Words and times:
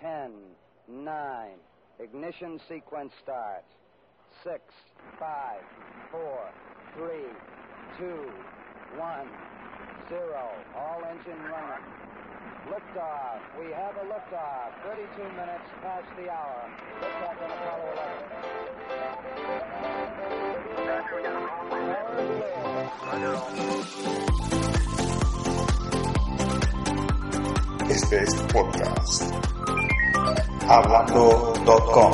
10, 0.00 0.32
9, 0.88 1.48
ignition 1.98 2.58
sequence 2.68 3.12
start. 3.22 3.64
6, 4.44 4.60
5, 5.18 5.60
4, 6.10 6.50
3, 6.96 7.06
2, 7.98 8.04
1, 8.98 9.28
0. 10.08 10.50
All 10.76 11.04
engine 11.04 11.42
running. 11.44 11.84
Liftoff. 12.70 13.40
We 13.58 13.66
have 13.72 13.96
a 13.96 14.04
liftoff. 14.08 14.72
32 14.84 15.22
minutes 15.36 15.68
past 15.82 16.06
the 16.16 16.30
hour. 16.30 16.70
Liftoff 17.00 17.42
on 17.42 17.50
Apollo 17.50 17.92
11. 17.92 19.20
Este 27.90 28.22
es 28.22 28.34
podcast. 28.52 29.59
Hablando.com. 30.68 32.12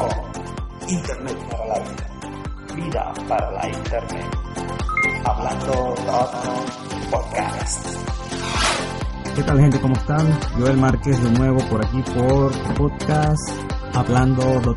Internet 0.88 1.36
para 1.50 1.66
la 1.66 1.78
vida. 1.80 2.06
Vida 2.74 3.12
para 3.28 3.50
la 3.52 3.68
Internet. 3.68 4.26
Hablando.com 5.24 7.10
Podcast. 7.10 7.86
¿Qué 9.34 9.42
tal 9.42 9.60
gente? 9.60 9.80
¿Cómo 9.80 9.94
están? 9.94 10.40
Joel 10.58 10.76
Márquez 10.78 11.22
de 11.22 11.30
nuevo 11.38 11.58
por 11.68 11.84
aquí 11.84 12.02
por 12.14 12.52
podcast 12.74 13.50
hablando.com. 13.94 14.74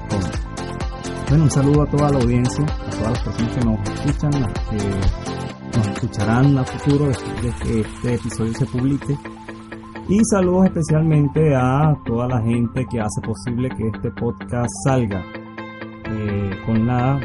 Bueno, 1.30 1.44
un 1.44 1.52
saludo 1.52 1.84
a 1.84 1.86
toda 1.86 2.10
la 2.10 2.18
audiencia, 2.20 2.66
a 2.66 2.90
todas 2.90 3.12
las 3.12 3.24
personas 3.24 3.54
que 3.54 3.66
nos 3.66 3.90
escuchan, 3.90 4.42
las 4.42 4.54
que 4.70 5.78
nos 5.78 5.88
escucharán 5.88 6.58
a 6.58 6.64
futuro 6.64 7.06
después 7.08 7.42
de 7.42 7.52
que 7.52 7.80
este 7.82 8.14
episodio 8.16 8.54
se 8.54 8.66
publique. 8.66 9.18
Y 10.10 10.26
saludos 10.26 10.66
especialmente 10.66 11.56
a 11.56 11.96
toda 12.04 12.28
la 12.28 12.42
gente 12.42 12.88
que 12.90 13.00
hace 13.00 13.22
posible 13.22 13.70
que 13.70 13.90
este 13.90 14.10
podcast 14.10 14.72
salga 14.84 15.24
eh, 16.06 16.50
con 16.66 16.88
la 16.88 17.20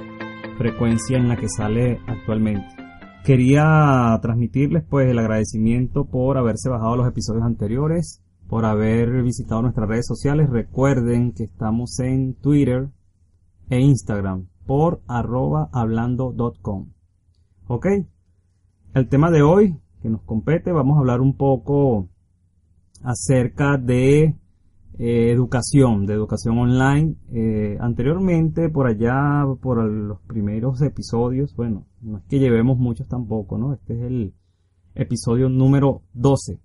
frecuencia 0.58 1.16
en 1.16 1.28
la 1.28 1.36
que 1.38 1.48
sale 1.48 1.98
actualmente. 2.06 2.66
Quería 3.24 4.18
transmitirles 4.20 4.84
pues 4.84 5.08
el 5.08 5.18
agradecimiento 5.18 6.04
por 6.04 6.36
haberse 6.36 6.68
bajado 6.68 6.96
los 6.96 7.08
episodios 7.08 7.44
anteriores, 7.44 8.22
por 8.48 8.66
haber 8.66 9.22
visitado 9.22 9.62
nuestras 9.62 9.88
redes 9.88 10.06
sociales. 10.06 10.50
Recuerden 10.50 11.32
que 11.32 11.44
estamos 11.44 11.98
en 12.00 12.34
Twitter 12.34 12.90
e 13.70 13.80
Instagram 13.80 14.48
por 14.66 15.00
arroba 15.08 15.70
hablando.com. 15.72 16.90
Ok, 17.66 17.86
el 18.92 19.08
tema 19.08 19.30
de 19.30 19.40
hoy 19.40 19.80
que 20.02 20.10
nos 20.10 20.20
compete, 20.20 20.70
vamos 20.70 20.98
a 20.98 21.00
hablar 21.00 21.22
un 21.22 21.34
poco 21.34 22.10
acerca 23.04 23.76
de 23.76 24.34
eh, 24.98 25.30
educación, 25.30 26.06
de 26.06 26.14
educación 26.14 26.58
online. 26.58 27.16
Eh, 27.32 27.76
anteriormente, 27.80 28.68
por 28.70 28.86
allá, 28.86 29.44
por 29.60 29.84
los 29.84 30.20
primeros 30.22 30.80
episodios, 30.82 31.54
bueno, 31.54 31.86
no 32.00 32.18
es 32.18 32.24
que 32.24 32.38
llevemos 32.38 32.78
muchos 32.78 33.06
tampoco, 33.06 33.58
¿no? 33.58 33.74
Este 33.74 33.94
es 33.94 34.02
el 34.02 34.34
episodio 34.94 35.48
número 35.48 36.02
12. 36.14 36.58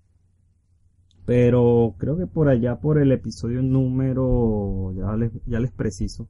Pero 1.25 1.95
creo 1.99 2.17
que 2.17 2.25
por 2.25 2.49
allá, 2.49 2.79
por 2.79 2.99
el 2.99 3.11
episodio 3.11 3.61
número, 3.61 4.93
ya 4.95 5.15
les, 5.15 5.31
ya 5.45 5.59
les 5.59 5.71
preciso. 5.71 6.27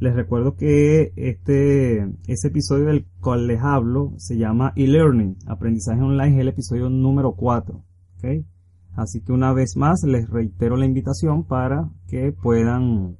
Les 0.00 0.14
recuerdo 0.14 0.54
que 0.54 1.12
este, 1.16 2.02
ese 2.28 2.48
episodio 2.48 2.86
del 2.86 3.04
cual 3.20 3.48
les 3.48 3.60
hablo 3.60 4.12
se 4.16 4.38
llama 4.38 4.72
e-learning, 4.76 5.36
aprendizaje 5.46 6.00
online, 6.00 6.36
es 6.36 6.40
el 6.40 6.48
episodio 6.48 6.88
número 6.88 7.32
4. 7.32 7.74
¿ok? 8.18 8.44
Así 8.98 9.20
que 9.20 9.30
una 9.30 9.52
vez 9.52 9.76
más 9.76 10.02
les 10.02 10.28
reitero 10.28 10.76
la 10.76 10.84
invitación 10.84 11.44
para 11.44 11.88
que 12.08 12.32
puedan 12.32 13.16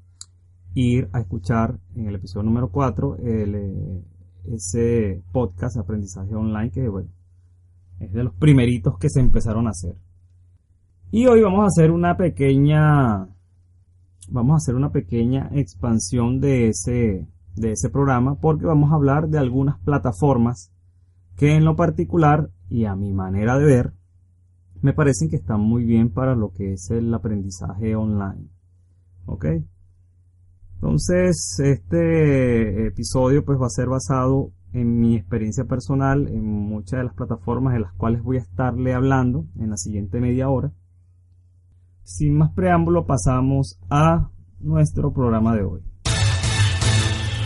ir 0.75 1.09
a 1.12 1.20
escuchar 1.20 1.79
en 1.95 2.09
el 2.09 2.17
episodio 2.17 2.43
número 2.43 2.73
4 2.73 3.19
el, 3.19 3.55
eh, 3.55 4.05
ese 4.47 5.23
podcast 5.31 5.77
de 5.77 5.83
aprendizaje 5.83 6.35
online 6.35 6.73
que 6.73 6.89
bueno, 6.89 7.11
es 8.01 8.13
de 8.13 8.25
los 8.25 8.35
primeritos 8.35 8.98
que 8.98 9.08
se 9.08 9.20
empezaron 9.20 9.69
a 9.69 9.70
hacer. 9.70 9.95
Y 11.13 11.27
hoy 11.27 11.42
vamos 11.42 11.63
a 11.63 11.67
hacer 11.69 11.92
una 11.92 12.17
pequeña 12.17 13.29
vamos 14.29 14.55
a 14.55 14.57
hacer 14.57 14.75
una 14.75 14.91
pequeña 14.91 15.48
expansión 15.52 16.41
de 16.41 16.70
ese 16.70 17.29
de 17.55 17.70
ese 17.70 17.89
programa 17.89 18.35
porque 18.41 18.67
vamos 18.67 18.91
a 18.91 18.97
hablar 18.97 19.29
de 19.29 19.39
algunas 19.39 19.79
plataformas 19.79 20.73
que 21.36 21.55
en 21.55 21.64
lo 21.64 21.77
particular 21.77 22.51
y 22.69 22.86
a 22.86 22.97
mi 22.97 23.13
manera 23.13 23.57
de 23.57 23.64
ver 23.64 23.98
me 24.83 24.92
parecen 24.92 25.28
que 25.28 25.36
están 25.36 25.61
muy 25.61 25.84
bien 25.84 26.11
para 26.11 26.34
lo 26.34 26.52
que 26.52 26.72
es 26.72 26.90
el 26.90 27.12
aprendizaje 27.12 27.96
online. 27.96 28.48
¿Ok? 29.27 29.46
Entonces, 30.74 31.58
este 31.58 32.86
episodio 32.86 33.44
pues 33.44 33.58
va 33.61 33.66
a 33.66 33.70
ser 33.70 33.89
basado 33.89 34.52
en 34.72 35.00
mi 35.00 35.16
experiencia 35.16 35.64
personal 35.64 36.28
en 36.28 36.44
muchas 36.44 36.98
de 36.98 37.05
las 37.05 37.14
plataformas 37.14 37.74
de 37.74 37.80
las 37.80 37.92
cuales 37.94 38.22
voy 38.22 38.36
a 38.36 38.40
estarle 38.40 38.94
hablando 38.94 39.46
en 39.58 39.70
la 39.70 39.77
siguiente 39.77 40.20
media 40.20 40.48
hora. 40.48 40.72
Sin 42.05 42.36
más 42.36 42.52
preámbulo, 42.52 43.06
pasamos 43.06 43.78
a 43.90 44.30
nuestro 44.60 45.12
programa 45.12 45.55
de 45.55 45.62
hoy. 45.62 45.83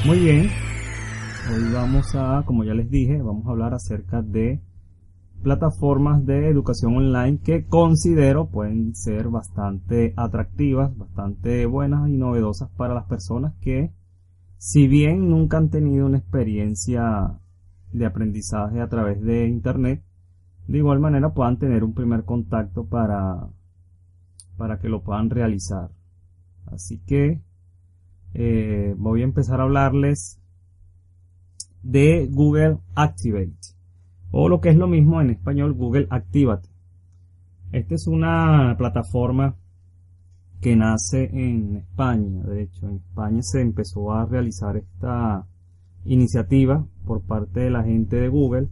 Muy 0.05 0.19
bien, 0.19 0.49
hoy 1.53 1.73
vamos 1.73 2.15
a, 2.15 2.43
como 2.45 2.65
ya 2.65 2.75
les 2.75 2.91
dije, 2.91 3.23
vamos 3.23 3.47
a 3.47 3.51
hablar 3.51 3.73
acerca 3.73 4.21
de 4.21 4.61
plataformas 5.43 6.25
de 6.25 6.49
educación 6.49 6.97
online 6.97 7.39
que 7.39 7.67
considero 7.67 8.49
pueden 8.49 8.95
ser 8.95 9.29
bastante 9.29 10.15
atractivas, 10.17 10.97
bastante 10.97 11.67
buenas 11.67 12.09
y 12.09 12.17
novedosas 12.17 12.71
para 12.71 12.95
las 12.95 13.05
personas 13.07 13.55
que, 13.61 13.93
si 14.57 14.87
bien 14.87 15.29
nunca 15.29 15.59
han 15.59 15.69
tenido 15.69 16.07
una 16.07 16.19
experiencia 16.19 17.39
de 17.93 18.07
aprendizaje 18.07 18.81
a 18.81 18.89
través 18.89 19.21
de 19.21 19.49
Internet, 19.49 20.03
de 20.69 20.79
igual 20.79 21.01
manera 21.01 21.35
puedan 21.35 21.59
tener 21.59 21.83
un 21.83 21.93
primer 21.93 22.25
contacto 22.25 22.87
para, 22.87 23.49
para 24.57 24.79
que 24.79 24.89
lo 24.89 25.03
puedan 25.03 25.29
realizar. 25.29 25.91
Así 26.67 26.99
que 27.05 27.43
eh, 28.35 28.95
voy 28.97 29.23
a 29.23 29.25
empezar 29.25 29.61
a 29.61 29.65
hablarles 29.65 30.41
de 31.83 32.29
Google 32.31 32.79
Activate 32.95 33.82
o 34.33 34.49
lo 34.49 34.61
que 34.61 34.71
es 34.71 34.77
lo 34.77 34.89
mismo 34.89 35.21
en 35.21 35.31
español 35.31 35.75
Google 35.75 36.09
Activate. 36.11 36.69
Esta 37.71 37.95
es 37.95 38.07
una 38.07 38.75
plataforma 38.77 39.57
que 40.61 40.75
nace 40.75 41.25
en 41.33 41.77
España, 41.77 42.43
de 42.45 42.63
hecho 42.63 42.89
en 42.89 42.97
España 42.97 43.41
se 43.43 43.61
empezó 43.61 44.13
a 44.13 44.27
realizar 44.27 44.77
esta 44.77 45.47
iniciativa 46.05 46.87
por 47.05 47.23
parte 47.23 47.61
de 47.61 47.71
la 47.71 47.83
gente 47.83 48.17
de 48.17 48.29
Google. 48.29 48.69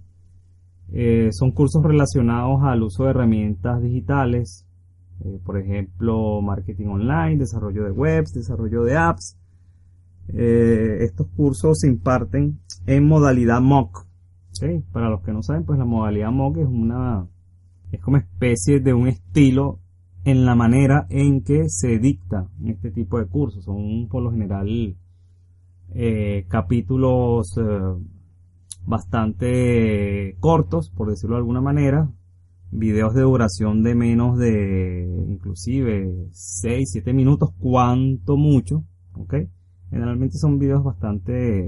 Eh, 0.92 1.28
son 1.32 1.52
cursos 1.52 1.82
relacionados 1.82 2.62
al 2.62 2.82
uso 2.82 3.04
de 3.04 3.10
herramientas 3.10 3.82
digitales, 3.82 4.66
eh, 5.24 5.40
por 5.44 5.58
ejemplo, 5.58 6.40
marketing 6.42 6.86
online, 6.86 7.36
desarrollo 7.36 7.84
de 7.84 7.90
webs, 7.90 8.32
desarrollo 8.32 8.84
de 8.84 8.96
apps. 8.96 9.36
Eh, 10.28 10.98
estos 11.00 11.26
cursos 11.36 11.80
se 11.80 11.88
imparten 11.88 12.60
en 12.86 13.06
modalidad 13.06 13.60
MOOC, 13.60 14.06
para 14.92 15.08
los 15.08 15.22
que 15.22 15.32
no 15.32 15.42
saben, 15.42 15.64
pues 15.64 15.78
la 15.78 15.84
modalidad 15.84 16.30
MOOC 16.30 16.58
es 16.58 16.66
una, 16.66 17.26
es 17.92 18.00
como 18.00 18.18
especie 18.18 18.80
de 18.80 18.92
un 18.92 19.08
estilo 19.08 19.80
en 20.24 20.44
la 20.44 20.54
manera 20.54 21.06
en 21.08 21.42
que 21.42 21.68
se 21.68 21.98
dicta 21.98 22.48
este 22.64 22.90
tipo 22.90 23.18
de 23.18 23.26
cursos. 23.26 23.64
Son 23.64 24.08
por 24.08 24.22
lo 24.22 24.30
general 24.30 24.96
eh, 25.94 26.44
capítulos 26.48 27.56
eh, 27.56 27.80
bastante 28.86 30.36
cortos, 30.40 30.90
por 30.90 31.08
decirlo 31.08 31.36
de 31.36 31.40
alguna 31.40 31.60
manera, 31.62 32.10
videos 32.70 33.14
de 33.14 33.22
duración 33.22 33.82
de 33.82 33.94
menos 33.94 34.38
de 34.38 35.24
inclusive 35.28 36.28
6, 36.32 36.90
7 36.92 37.12
minutos, 37.14 37.50
cuanto 37.58 38.36
mucho, 38.36 38.84
¿ok? 39.14 39.34
Generalmente 39.90 40.38
son 40.38 40.58
videos 40.58 40.84
bastante 40.84 41.64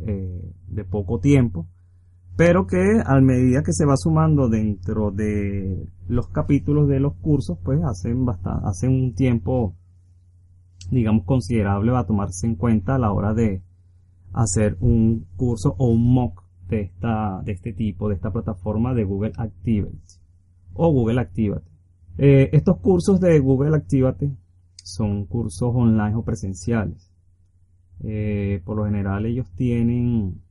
eh, 0.00 0.52
de 0.66 0.84
poco 0.84 1.20
tiempo 1.20 1.68
pero 2.36 2.66
que 2.66 3.02
a 3.04 3.20
medida 3.20 3.62
que 3.62 3.72
se 3.72 3.84
va 3.84 3.96
sumando 3.96 4.48
dentro 4.48 5.10
de 5.10 5.86
los 6.08 6.28
capítulos 6.28 6.88
de 6.88 7.00
los 7.00 7.14
cursos, 7.14 7.58
pues 7.62 7.80
hacen 7.84 8.24
bastante, 8.24 8.66
hacen 8.66 8.90
un 8.90 9.14
tiempo, 9.14 9.74
digamos, 10.90 11.24
considerable 11.24 11.92
va 11.92 12.00
a 12.00 12.06
tomarse 12.06 12.46
en 12.46 12.56
cuenta 12.56 12.94
a 12.94 12.98
la 12.98 13.12
hora 13.12 13.34
de 13.34 13.62
hacer 14.32 14.76
un 14.80 15.26
curso 15.36 15.74
o 15.78 15.88
un 15.88 16.12
mock 16.14 16.42
de 16.68 16.80
esta, 16.82 17.42
de 17.44 17.52
este 17.52 17.72
tipo, 17.72 18.08
de 18.08 18.14
esta 18.14 18.32
plataforma 18.32 18.94
de 18.94 19.04
Google 19.04 19.32
Activate 19.36 19.98
o 20.74 20.90
Google 20.90 21.20
Activate. 21.20 21.66
Eh, 22.18 22.50
estos 22.52 22.78
cursos 22.78 23.20
de 23.20 23.38
Google 23.38 23.76
Activate 23.76 24.30
son 24.82 25.26
cursos 25.26 25.70
online 25.74 26.14
o 26.14 26.24
presenciales. 26.24 27.10
Eh, 28.04 28.62
por 28.64 28.76
lo 28.76 28.84
general 28.84 29.26
ellos 29.26 29.46
tienen 29.54 30.41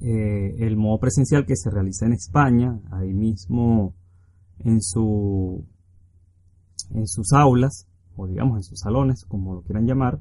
eh, 0.00 0.56
el 0.58 0.76
modo 0.76 0.98
presencial 0.98 1.46
que 1.46 1.56
se 1.56 1.70
realiza 1.70 2.06
en 2.06 2.12
España, 2.12 2.80
ahí 2.90 3.12
mismo 3.12 3.94
en 4.58 4.80
su 4.80 5.64
en 6.94 7.06
sus 7.06 7.32
aulas, 7.32 7.88
o 8.16 8.26
digamos 8.26 8.56
en 8.58 8.62
sus 8.62 8.80
salones, 8.80 9.24
como 9.24 9.54
lo 9.54 9.62
quieran 9.62 9.86
llamar, 9.86 10.20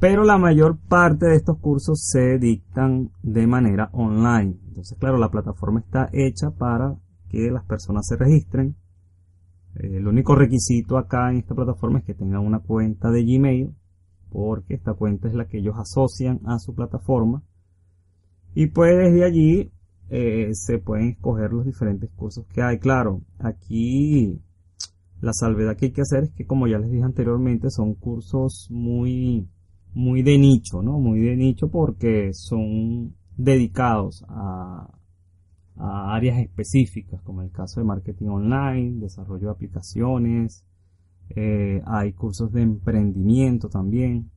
pero 0.00 0.24
la 0.24 0.38
mayor 0.38 0.78
parte 0.78 1.26
de 1.26 1.36
estos 1.36 1.58
cursos 1.58 2.00
se 2.04 2.38
dictan 2.38 3.10
de 3.22 3.46
manera 3.46 3.90
online. 3.92 4.56
Entonces, 4.68 4.96
claro, 4.98 5.18
la 5.18 5.30
plataforma 5.30 5.80
está 5.80 6.08
hecha 6.12 6.50
para 6.50 6.96
que 7.28 7.50
las 7.50 7.64
personas 7.64 8.06
se 8.06 8.16
registren. 8.16 8.76
el 9.74 10.06
único 10.06 10.34
requisito 10.34 10.98
acá 10.98 11.30
en 11.30 11.38
esta 11.38 11.54
plataforma 11.54 11.98
es 11.98 12.04
que 12.04 12.14
tengan 12.14 12.46
una 12.46 12.60
cuenta 12.60 13.10
de 13.10 13.24
Gmail, 13.24 13.74
porque 14.30 14.74
esta 14.74 14.94
cuenta 14.94 15.28
es 15.28 15.34
la 15.34 15.46
que 15.46 15.58
ellos 15.58 15.76
asocian 15.76 16.40
a 16.46 16.58
su 16.58 16.74
plataforma. 16.74 17.42
Y 18.60 18.66
pues 18.66 18.96
desde 18.96 19.24
allí 19.24 19.70
eh, 20.10 20.48
se 20.52 20.80
pueden 20.80 21.10
escoger 21.10 21.52
los 21.52 21.64
diferentes 21.64 22.10
cursos 22.10 22.44
que 22.52 22.60
hay. 22.60 22.80
Claro, 22.80 23.22
aquí 23.38 24.42
la 25.20 25.32
salvedad 25.32 25.76
que 25.76 25.86
hay 25.86 25.92
que 25.92 26.00
hacer 26.00 26.24
es 26.24 26.32
que, 26.32 26.44
como 26.44 26.66
ya 26.66 26.80
les 26.80 26.90
dije 26.90 27.04
anteriormente, 27.04 27.70
son 27.70 27.94
cursos 27.94 28.66
muy, 28.68 29.48
muy 29.94 30.24
de 30.24 30.38
nicho, 30.38 30.82
¿no? 30.82 30.98
Muy 30.98 31.20
de 31.20 31.36
nicho 31.36 31.70
porque 31.70 32.30
son 32.32 33.14
dedicados 33.36 34.24
a, 34.28 34.88
áreas 35.76 36.40
específicas, 36.40 37.22
como 37.22 37.42
el 37.42 37.52
caso 37.52 37.78
de 37.78 37.86
marketing 37.86 38.26
online, 38.26 38.98
desarrollo 38.98 39.46
de 39.46 39.52
aplicaciones, 39.52 40.64
eh, 41.28 41.80
hay 41.86 42.12
cursos 42.12 42.50
de 42.50 42.62
emprendimiento 42.62 43.68
también. 43.68 44.32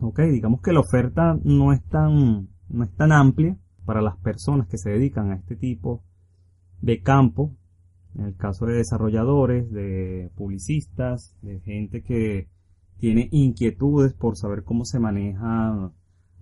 Ok, 0.00 0.20
digamos 0.20 0.62
que 0.62 0.72
la 0.72 0.80
oferta 0.80 1.38
no 1.44 1.74
es 1.74 1.84
tan, 1.88 2.48
no 2.68 2.84
es 2.84 2.94
tan 2.94 3.12
amplia 3.12 3.56
para 3.84 4.02
las 4.02 4.16
personas 4.18 4.68
que 4.68 4.78
se 4.78 4.90
dedican 4.90 5.30
a 5.30 5.36
este 5.36 5.56
tipo 5.56 6.02
de 6.80 7.02
campo 7.02 7.54
en 8.18 8.26
el 8.26 8.36
caso 8.36 8.66
de 8.66 8.74
desarrolladores, 8.74 9.70
de 9.70 10.30
publicistas, 10.34 11.36
de 11.42 11.60
gente 11.60 12.02
que 12.02 12.48
tiene 12.98 13.28
inquietudes 13.30 14.12
por 14.12 14.36
saber 14.36 14.64
cómo 14.64 14.84
se 14.84 14.98
maneja 14.98 15.92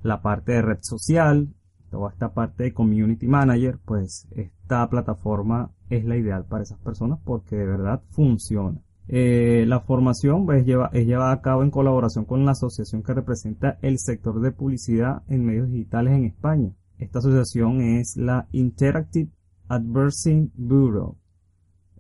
la 0.02 0.22
parte 0.22 0.52
de 0.52 0.62
red 0.62 0.78
social, 0.80 1.54
toda 1.90 2.10
esta 2.10 2.32
parte 2.32 2.64
de 2.64 2.72
community 2.72 3.26
manager, 3.26 3.78
pues 3.84 4.26
esta 4.34 4.88
plataforma 4.88 5.70
es 5.90 6.04
la 6.04 6.16
ideal 6.16 6.46
para 6.46 6.62
esas 6.62 6.78
personas 6.78 7.18
porque 7.24 7.56
de 7.56 7.66
verdad 7.66 8.02
funciona. 8.08 8.80
Eh, 9.08 9.64
la 9.68 9.80
formación 9.80 10.46
pues, 10.46 10.66
es 10.66 11.06
llevada 11.06 11.32
a 11.32 11.40
cabo 11.40 11.62
en 11.62 11.70
colaboración 11.70 12.24
con 12.24 12.44
la 12.44 12.52
asociación 12.52 13.02
que 13.02 13.14
representa 13.14 13.78
el 13.82 13.98
sector 13.98 14.40
de 14.40 14.50
publicidad 14.52 15.22
en 15.28 15.44
medios 15.44 15.70
digitales 15.70 16.14
en 16.14 16.24
España. 16.24 16.72
Esta 16.98 17.20
asociación 17.20 17.82
es 17.82 18.16
la 18.16 18.48
Interactive 18.52 19.30
Advertising 19.68 20.52
Bureau 20.56 21.16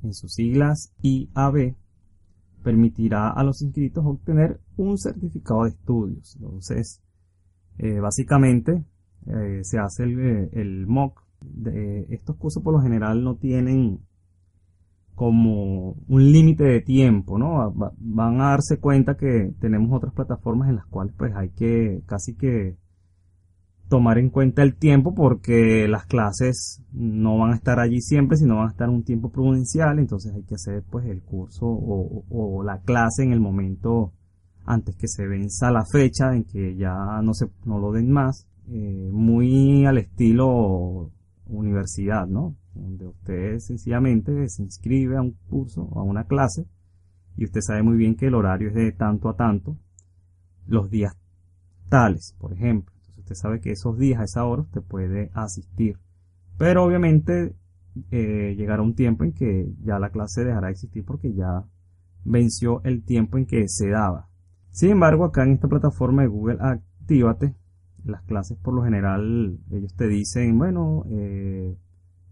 en 0.02 0.14
sus 0.14 0.32
siglas 0.32 0.92
IAB, 1.02 1.74
permitirá 2.62 3.30
a 3.30 3.44
los 3.44 3.62
inscritos 3.62 4.04
obtener 4.04 4.60
un 4.76 4.98
certificado 4.98 5.64
de 5.64 5.70
estudios. 5.70 6.36
Entonces, 6.36 7.02
eh, 7.78 8.00
básicamente 8.00 8.84
eh, 9.26 9.60
se 9.62 9.78
hace 9.78 10.04
el, 10.04 10.50
el 10.52 10.86
mock. 10.86 11.24
De, 11.42 12.06
estos 12.10 12.36
cursos 12.36 12.62
por 12.62 12.72
lo 12.72 12.80
general 12.80 13.22
no 13.22 13.36
tienen 13.36 14.00
como 15.16 15.96
un 16.08 16.30
límite 16.30 16.62
de 16.62 16.82
tiempo, 16.82 17.38
¿no? 17.38 17.72
Van 17.98 18.40
a 18.40 18.50
darse 18.50 18.78
cuenta 18.78 19.16
que 19.16 19.50
tenemos 19.58 19.90
otras 19.92 20.12
plataformas 20.12 20.68
en 20.68 20.76
las 20.76 20.86
cuales 20.86 21.14
pues 21.16 21.34
hay 21.34 21.48
que 21.48 22.02
casi 22.06 22.34
que 22.36 22.76
tomar 23.88 24.18
en 24.18 24.28
cuenta 24.28 24.62
el 24.62 24.76
tiempo 24.76 25.14
porque 25.14 25.88
las 25.88 26.04
clases 26.04 26.82
no 26.92 27.38
van 27.38 27.52
a 27.52 27.56
estar 27.56 27.80
allí 27.80 28.02
siempre, 28.02 28.36
sino 28.36 28.56
van 28.56 28.68
a 28.68 28.72
estar 28.72 28.90
un 28.90 29.04
tiempo 29.04 29.30
prudencial, 29.30 29.98
entonces 29.98 30.34
hay 30.34 30.42
que 30.42 30.56
hacer 30.56 30.84
pues 30.90 31.06
el 31.06 31.22
curso 31.22 31.66
o, 31.66 32.62
la 32.62 32.80
clase 32.80 33.22
en 33.22 33.32
el 33.32 33.40
momento 33.40 34.12
antes 34.66 34.96
que 34.96 35.08
se 35.08 35.26
venza 35.26 35.70
la 35.70 35.84
fecha 35.90 36.34
en 36.34 36.44
que 36.44 36.76
ya 36.76 37.22
no 37.22 37.32
se 37.32 37.46
no 37.64 37.78
lo 37.78 37.90
den 37.92 38.10
más, 38.10 38.46
eh, 38.68 39.08
muy 39.12 39.86
al 39.86 39.96
estilo 39.96 41.10
universidad, 41.46 42.26
¿no? 42.26 42.56
Donde 42.74 43.06
usted 43.06 43.58
sencillamente 43.58 44.48
se 44.48 44.62
inscribe 44.62 45.16
a 45.16 45.22
un 45.22 45.32
curso 45.48 45.82
o 45.82 46.00
a 46.00 46.02
una 46.02 46.24
clase 46.24 46.66
y 47.36 47.44
usted 47.44 47.60
sabe 47.60 47.82
muy 47.82 47.96
bien 47.96 48.16
que 48.16 48.26
el 48.26 48.34
horario 48.34 48.68
es 48.68 48.74
de 48.74 48.92
tanto 48.92 49.28
a 49.28 49.36
tanto, 49.36 49.78
los 50.66 50.90
días 50.90 51.16
tales, 51.88 52.34
por 52.38 52.52
ejemplo 52.52 52.96
usted 53.26 53.34
sabe 53.34 53.60
que 53.60 53.72
esos 53.72 53.98
días, 53.98 54.20
a 54.20 54.24
esa 54.24 54.44
hora, 54.44 54.62
usted 54.62 54.82
puede 54.82 55.30
asistir. 55.34 55.98
Pero 56.56 56.84
obviamente 56.84 57.56
eh, 58.12 58.54
llegará 58.56 58.82
un 58.82 58.94
tiempo 58.94 59.24
en 59.24 59.32
que 59.32 59.74
ya 59.82 59.98
la 59.98 60.10
clase 60.10 60.44
dejará 60.44 60.68
de 60.68 60.74
existir 60.74 61.04
porque 61.04 61.34
ya 61.34 61.64
venció 62.24 62.82
el 62.84 63.04
tiempo 63.04 63.36
en 63.36 63.46
que 63.46 63.64
se 63.66 63.88
daba. 63.88 64.28
Sin 64.70 64.90
embargo, 64.90 65.24
acá 65.24 65.42
en 65.42 65.52
esta 65.52 65.66
plataforma 65.66 66.22
de 66.22 66.28
Google 66.28 66.58
Actívate, 66.60 67.56
las 68.06 68.22
clases 68.22 68.56
por 68.58 68.74
lo 68.74 68.82
general, 68.82 69.58
ellos 69.70 69.94
te 69.94 70.06
dicen, 70.08 70.58
bueno, 70.58 71.04
eh, 71.10 71.76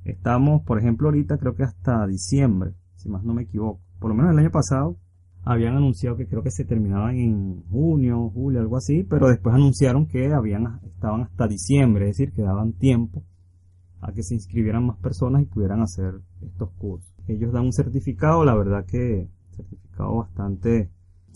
estamos, 0.05 0.63
por 0.63 0.79
ejemplo, 0.79 1.09
ahorita 1.09 1.39
creo 1.39 1.55
que 1.55 1.65
hasta 1.65 2.07
diciembre, 2.07 2.75
si 2.97 3.09
más 3.09 3.25
no 3.25 3.35
me 3.35 3.43
equivoco. 3.43 3.81
Por 3.99 4.11
lo 4.11 4.15
menos 4.15 4.33
el 4.33 4.39
año 4.39 4.51
pasado 4.51 4.97
habían 5.45 5.77
anunciado 5.77 6.17
que 6.17 6.27
creo 6.27 6.43
que 6.43 6.51
se 6.51 6.65
terminaban 6.65 7.17
en 7.17 7.63
junio, 7.71 8.31
julio, 8.31 8.61
algo 8.61 8.77
así, 8.77 9.05
pero 9.05 9.29
después 9.29 9.55
anunciaron 9.55 10.07
que 10.07 10.33
habían, 10.33 10.81
estaban 10.85 11.23
hasta 11.23 11.47
diciembre, 11.47 12.09
es 12.09 12.17
decir, 12.17 12.33
que 12.33 12.43
daban 12.43 12.73
tiempo 12.73 13.23
a 14.01 14.13
que 14.13 14.23
se 14.23 14.35
inscribieran 14.35 14.87
más 14.87 14.99
personas 14.99 15.43
y 15.43 15.47
pudieran 15.47 15.81
hacer 15.81 16.15
estos 16.43 16.71
cursos. 16.73 17.11
Ellos 17.27 17.53
dan 17.53 17.65
un 17.65 17.73
certificado, 17.73 18.45
la 18.45 18.55
verdad 18.55 18.85
que 18.85 19.29
certificado 19.51 20.17
bastante 20.17 20.91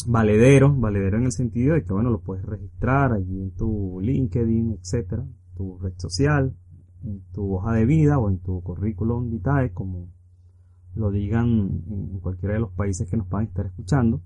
valedero, 0.07 0.75
valedero 0.75 1.19
en 1.19 1.25
el 1.25 1.33
sentido 1.33 1.75
de 1.75 1.85
que 1.85 1.93
bueno, 1.93 2.11
lo 2.11 2.21
puedes 2.21 2.45
registrar 2.45 3.13
allí 3.13 3.41
en 3.41 3.51
tu 3.53 4.01
LinkedIn, 4.01 4.73
etcétera, 4.73 5.27
tu 5.57 5.79
red 5.79 5.95
social, 5.97 6.55
en 7.05 7.23
tu 7.33 7.55
hoja 7.55 7.73
de 7.73 7.85
vida 7.85 8.19
o 8.19 8.29
en 8.29 8.39
tu 8.39 8.63
currículum 8.63 9.31
vitae, 9.31 9.73
como 9.73 10.09
lo 10.95 11.11
digan 11.11 11.83
en 11.89 12.19
cualquiera 12.21 12.55
de 12.55 12.61
los 12.61 12.73
países 12.73 13.09
que 13.09 13.17
nos 13.17 13.29
puedan 13.29 13.47
estar 13.47 13.67
escuchando, 13.67 14.23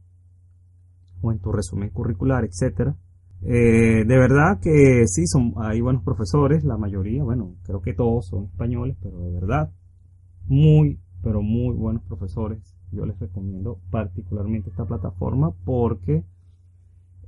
o 1.21 1.33
en 1.33 1.39
tu 1.39 1.53
resumen 1.53 1.91
curricular, 1.91 2.45
etcétera. 2.45 2.97
Eh, 3.43 4.05
de 4.07 4.19
verdad 4.19 4.61
que 4.61 5.07
sí, 5.07 5.27
son, 5.27 5.55
hay 5.57 5.81
buenos 5.81 6.05
profesores, 6.05 6.65
la 6.65 6.77
mayoría, 6.77 7.25
bueno, 7.25 7.57
creo 7.65 7.81
que 7.83 7.93
todos 7.93 8.27
son 8.27 8.45
españoles, 8.45 8.97
pero 9.03 9.19
de 9.19 9.33
verdad, 9.33 9.73
muy, 10.47 11.01
pero 11.23 11.43
muy 11.43 11.75
buenos 11.75 12.03
profesores. 12.05 12.72
Yo 12.93 13.07
les 13.07 13.19
recomiendo 13.19 13.79
particularmente 13.91 14.71
esta 14.71 14.85
plataforma 14.85 15.53
porque 15.65 16.25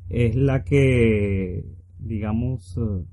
es 0.09 0.37
la 0.37 0.65
que, 0.65 1.65
digamos, 1.99 2.77
eh, 2.77 3.05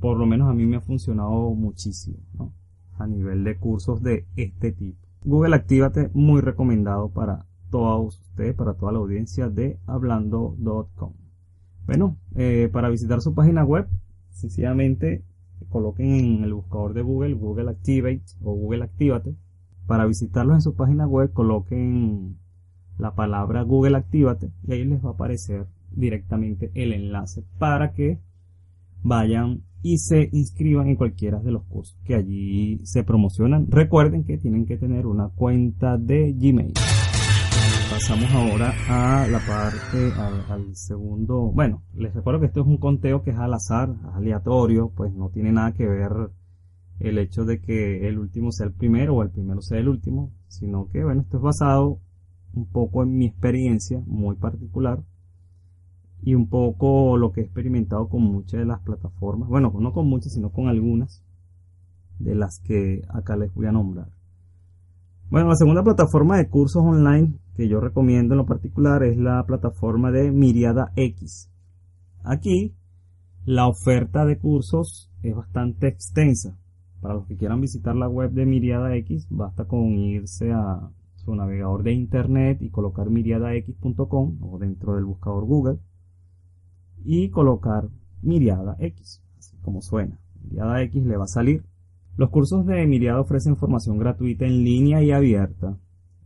por 0.00 0.16
lo 0.18 0.26
menos 0.26 0.48
a 0.48 0.54
mí 0.54 0.66
me 0.66 0.76
ha 0.76 0.80
funcionado 0.80 1.50
muchísimo. 1.54 2.52
A 2.98 3.06
nivel 3.06 3.44
de 3.44 3.58
cursos 3.58 4.02
de 4.02 4.24
este 4.36 4.72
tipo. 4.72 5.06
Google 5.22 5.56
Actívate, 5.56 6.10
muy 6.14 6.40
recomendado 6.40 7.10
para 7.10 7.44
todos 7.70 8.20
ustedes, 8.20 8.54
para 8.54 8.74
toda 8.74 8.92
la 8.92 8.98
audiencia 9.00 9.50
de 9.50 9.78
hablando.com. 9.86 11.12
Bueno, 11.86 12.16
eh, 12.36 12.70
para 12.72 12.88
visitar 12.88 13.20
su 13.20 13.34
página 13.34 13.64
web, 13.64 13.86
sencillamente 14.30 15.24
coloquen 15.68 16.14
en 16.14 16.44
el 16.44 16.54
buscador 16.54 16.94
de 16.94 17.02
Google 17.02 17.34
Google 17.34 17.70
Activate 17.70 18.22
o 18.42 18.54
Google 18.54 18.84
Actívate. 18.84 19.34
Para 19.86 20.06
visitarlos 20.06 20.56
en 20.56 20.62
su 20.62 20.74
página 20.74 21.06
web, 21.06 21.32
coloquen 21.32 22.38
la 22.98 23.14
palabra 23.14 23.62
Google 23.62 23.96
Actívate 23.96 24.50
y 24.66 24.72
ahí 24.72 24.84
les 24.84 25.04
va 25.04 25.10
a 25.10 25.12
aparecer 25.12 25.66
directamente 25.90 26.70
el 26.74 26.92
enlace 26.92 27.44
para 27.58 27.92
que 27.92 28.18
vayan 29.02 29.62
y 29.82 29.98
se 29.98 30.28
inscriban 30.32 30.88
en 30.88 30.96
cualquiera 30.96 31.38
de 31.38 31.52
los 31.52 31.62
cursos 31.64 31.96
que 32.04 32.16
allí 32.16 32.80
se 32.84 33.04
promocionan. 33.04 33.66
Recuerden 33.70 34.24
que 34.24 34.38
tienen 34.38 34.66
que 34.66 34.76
tener 34.76 35.06
una 35.06 35.28
cuenta 35.28 35.96
de 35.96 36.32
Gmail. 36.32 36.72
Pasamos 37.88 38.30
ahora 38.32 38.74
a 38.88 39.28
la 39.28 39.38
parte, 39.38 40.12
al, 40.50 40.74
segundo. 40.74 41.52
Bueno, 41.52 41.82
les 41.94 42.12
recuerdo 42.12 42.40
que 42.40 42.46
esto 42.46 42.60
es 42.60 42.66
un 42.66 42.78
conteo 42.78 43.22
que 43.22 43.30
es 43.30 43.38
al 43.38 43.54
azar, 43.54 43.94
aleatorio, 44.14 44.90
pues 44.94 45.14
no 45.14 45.28
tiene 45.28 45.52
nada 45.52 45.72
que 45.72 45.86
ver 45.86 46.10
el 46.98 47.18
hecho 47.18 47.44
de 47.44 47.60
que 47.60 48.08
el 48.08 48.18
último 48.18 48.52
sea 48.52 48.66
el 48.66 48.72
primero 48.72 49.16
o 49.16 49.22
el 49.22 49.30
primero 49.30 49.60
sea 49.60 49.78
el 49.78 49.88
último, 49.88 50.32
sino 50.48 50.88
que, 50.88 51.04
bueno, 51.04 51.22
esto 51.22 51.36
es 51.36 51.42
basado 51.42 52.00
un 52.54 52.66
poco 52.66 53.02
en 53.02 53.16
mi 53.16 53.26
experiencia 53.26 54.02
muy 54.06 54.36
particular 54.36 55.04
y 56.22 56.34
un 56.34 56.48
poco 56.48 57.16
lo 57.16 57.32
que 57.32 57.42
he 57.42 57.44
experimentado 57.44 58.08
con 58.08 58.22
muchas 58.22 58.60
de 58.60 58.66
las 58.66 58.80
plataformas, 58.80 59.48
bueno, 59.48 59.72
no 59.78 59.92
con 59.92 60.08
muchas, 60.08 60.32
sino 60.32 60.50
con 60.50 60.68
algunas 60.68 61.22
de 62.18 62.34
las 62.34 62.60
que 62.64 63.02
acá 63.08 63.36
les 63.36 63.52
voy 63.54 63.66
a 63.66 63.72
nombrar. 63.72 64.08
Bueno, 65.28 65.48
la 65.48 65.56
segunda 65.56 65.82
plataforma 65.82 66.38
de 66.38 66.48
cursos 66.48 66.82
online 66.82 67.38
que 67.56 67.68
yo 67.68 67.80
recomiendo 67.80 68.34
en 68.34 68.38
lo 68.38 68.46
particular 68.46 69.02
es 69.02 69.18
la 69.18 69.44
plataforma 69.44 70.10
de 70.10 70.30
Miriada 70.30 70.92
X. 70.94 71.50
Aquí 72.22 72.74
la 73.44 73.68
oferta 73.68 74.24
de 74.24 74.38
cursos 74.38 75.10
es 75.22 75.34
bastante 75.34 75.88
extensa. 75.88 76.56
Para 77.00 77.14
los 77.14 77.26
que 77.26 77.36
quieran 77.36 77.60
visitar 77.60 77.94
la 77.94 78.08
web 78.08 78.32
de 78.32 78.46
Miriada 78.46 78.94
X, 78.96 79.26
basta 79.30 79.66
con 79.66 79.98
irse 79.98 80.52
a 80.52 80.90
su 81.16 81.34
navegador 81.34 81.82
de 81.82 81.92
internet 81.92 82.62
y 82.62 82.70
colocar 82.70 83.10
miriadax.com 83.10 84.38
o 84.42 84.58
dentro 84.58 84.94
del 84.94 85.04
buscador 85.04 85.44
Google 85.44 85.78
y 87.04 87.30
colocar 87.30 87.88
Miriada 88.22 88.76
X, 88.78 89.22
así 89.38 89.56
como 89.58 89.82
suena. 89.82 90.18
Miriada 90.42 90.82
X 90.82 91.04
le 91.04 91.16
va 91.16 91.24
a 91.24 91.28
salir. 91.28 91.64
Los 92.16 92.30
cursos 92.30 92.64
de 92.66 92.86
Miriada 92.86 93.20
ofrecen 93.20 93.56
formación 93.56 93.98
gratuita 93.98 94.46
en 94.46 94.64
línea 94.64 95.02
y 95.02 95.10
abierta, 95.10 95.76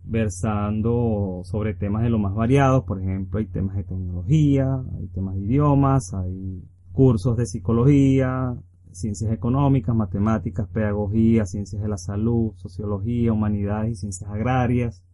versando 0.04 1.42
sobre 1.44 1.74
temas 1.74 2.02
de 2.02 2.10
lo 2.10 2.18
más 2.18 2.34
variados, 2.34 2.84
por 2.84 3.00
ejemplo, 3.00 3.38
hay 3.38 3.46
temas 3.46 3.76
de 3.76 3.84
tecnología, 3.84 4.82
hay 4.98 5.08
temas 5.08 5.34
de 5.34 5.42
idiomas, 5.42 6.14
hay 6.14 6.62
cursos 6.92 7.36
de 7.36 7.46
psicología, 7.46 8.54
ciencias 8.92 9.32
económicas, 9.32 9.94
matemáticas, 9.94 10.68
pedagogía, 10.68 11.46
ciencias 11.46 11.82
de 11.82 11.88
la 11.88 11.98
salud, 11.98 12.52
sociología, 12.56 13.32
humanidades 13.32 13.92
y 13.92 13.96
ciencias 13.96 14.30
agrarias. 14.30 15.04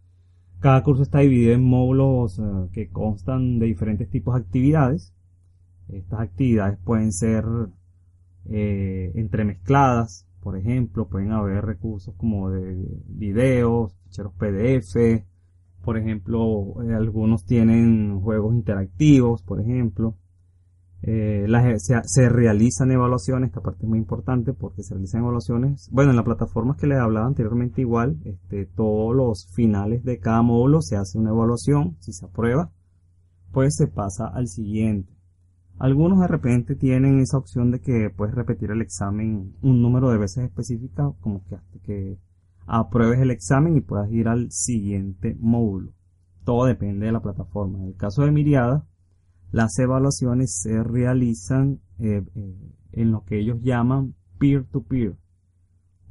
Cada 0.61 0.83
curso 0.83 1.03
está 1.03 1.21
dividido 1.21 1.53
en 1.53 1.65
módulos 1.65 2.39
eh, 2.39 2.43
que 2.73 2.89
constan 2.89 3.59
de 3.59 3.67
diferentes 3.67 4.09
tipos 4.09 4.35
de 4.35 4.41
actividades. 4.41 5.13
Estas 5.89 6.21
actividades 6.21 6.79
pueden 6.85 7.13
ser 7.13 7.45
eh, 8.47 9.13
entremezcladas, 9.15 10.27
por 10.41 10.57
ejemplo, 10.57 11.09
pueden 11.09 11.33
haber 11.33 11.65
recursos 11.65 12.15
como 12.17 12.51
de 12.51 13.03
videos, 13.07 13.97
ficheros 14.05 14.33
PDF, 14.35 15.25
por 15.87 15.97
ejemplo, 15.97 16.83
eh, 16.83 16.95
algunos 16.95 17.45
tienen 17.45 18.21
juegos 18.21 18.57
interactivos, 18.57 19.43
por 19.43 19.61
ejemplo. 19.61 20.17
Eh, 21.09 21.47
se, 21.79 22.29
realizan 22.29 22.91
evaluaciones, 22.91 23.51
esta 23.51 23.61
parte 23.61 23.85
es 23.85 23.89
muy 23.89 23.99
importante 23.99 24.53
porque 24.53 24.83
se 24.83 24.95
realizan 24.95 25.23
evaluaciones, 25.23 25.89
bueno, 25.93 26.11
en 26.11 26.17
las 26.17 26.25
plataformas 26.25 26.79
que 26.79 26.89
les 26.89 26.99
hablaba 26.99 27.27
anteriormente 27.27 27.81
igual, 27.81 28.19
este, 28.25 28.67
todos 28.67 29.15
los 29.15 29.47
finales 29.55 30.03
de 30.03 30.19
cada 30.19 30.43
módulo 30.43 30.83
se 30.83 30.97
hace 30.97 31.17
una 31.17 31.31
evaluación, 31.31 31.97
si 32.01 32.13
se 32.13 32.27
aprueba, 32.27 32.73
pues 33.53 33.77
se 33.77 33.87
pasa 33.87 34.27
al 34.27 34.49
siguiente. 34.49 35.15
Algunos 35.79 36.19
de 36.19 36.27
repente 36.27 36.75
tienen 36.75 37.21
esa 37.21 37.39
opción 37.39 37.71
de 37.71 37.81
que 37.81 38.11
puedes 38.11 38.35
repetir 38.35 38.73
el 38.73 38.83
examen 38.83 39.55
un 39.63 39.83
número 39.83 40.11
de 40.11 40.19
veces 40.19 40.43
específica, 40.43 41.13
como 41.21 41.45
que 41.45 41.55
hasta 41.55 41.79
que 41.85 42.19
apruebes 42.67 43.21
el 43.21 43.31
examen 43.31 43.77
y 43.77 43.81
puedas 43.81 44.11
ir 44.11 44.27
al 44.27 44.51
siguiente 44.51 45.37
módulo. 45.39 45.93
Todo 46.45 46.65
depende 46.65 47.07
de 47.07 47.13
la 47.13 47.23
plataforma. 47.23 47.79
En 47.79 47.85
el 47.85 47.97
caso 47.97 48.25
de 48.25 48.33
Miriada, 48.33 48.85
las 49.53 49.79
evaluaciones 49.79 50.59
se 50.63 50.83
realizan 50.83 51.81
eh, 51.99 52.23
eh, 52.35 52.55
en 52.93 53.11
lo 53.11 53.25
que 53.25 53.39
ellos 53.41 53.59
llaman 53.63 54.15
peer-to-peer 54.39 55.17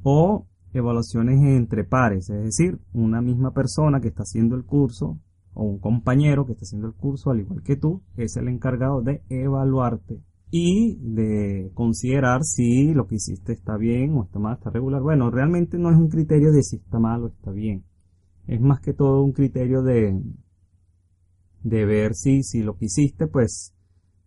o 0.02 0.46
evaluaciones 0.72 1.40
entre 1.42 1.84
pares, 1.84 2.28
es 2.30 2.42
decir, 2.42 2.78
una 2.92 3.20
misma 3.20 3.52
persona 3.52 4.00
que 4.00 4.08
está 4.08 4.22
haciendo 4.22 4.56
el 4.56 4.64
curso 4.64 5.18
o 5.54 5.64
un 5.64 5.78
compañero 5.78 6.44
que 6.44 6.52
está 6.52 6.64
haciendo 6.64 6.88
el 6.88 6.94
curso 6.94 7.30
al 7.30 7.40
igual 7.40 7.62
que 7.62 7.76
tú 7.76 8.02
es 8.16 8.36
el 8.36 8.48
encargado 8.48 9.00
de 9.00 9.22
evaluarte 9.30 10.20
y 10.50 10.96
de 11.00 11.70
considerar 11.74 12.42
si 12.42 12.92
lo 12.92 13.06
que 13.06 13.16
hiciste 13.16 13.52
está 13.52 13.76
bien 13.76 14.16
o 14.16 14.24
está 14.24 14.38
mal, 14.38 14.54
está 14.54 14.70
regular. 14.70 15.02
Bueno, 15.02 15.30
realmente 15.30 15.78
no 15.78 15.90
es 15.90 15.96
un 15.96 16.08
criterio 16.08 16.52
de 16.52 16.62
si 16.62 16.76
está 16.76 16.98
mal 16.98 17.24
o 17.24 17.26
está 17.28 17.50
bien. 17.50 17.84
Es 18.46 18.60
más 18.60 18.80
que 18.80 18.92
todo 18.92 19.22
un 19.22 19.32
criterio 19.32 19.82
de, 19.82 20.20
de 21.68 21.84
ver 21.84 22.14
si, 22.14 22.44
si 22.44 22.62
lo 22.62 22.76
que 22.76 22.86
hiciste 22.86 23.26
pues 23.26 23.74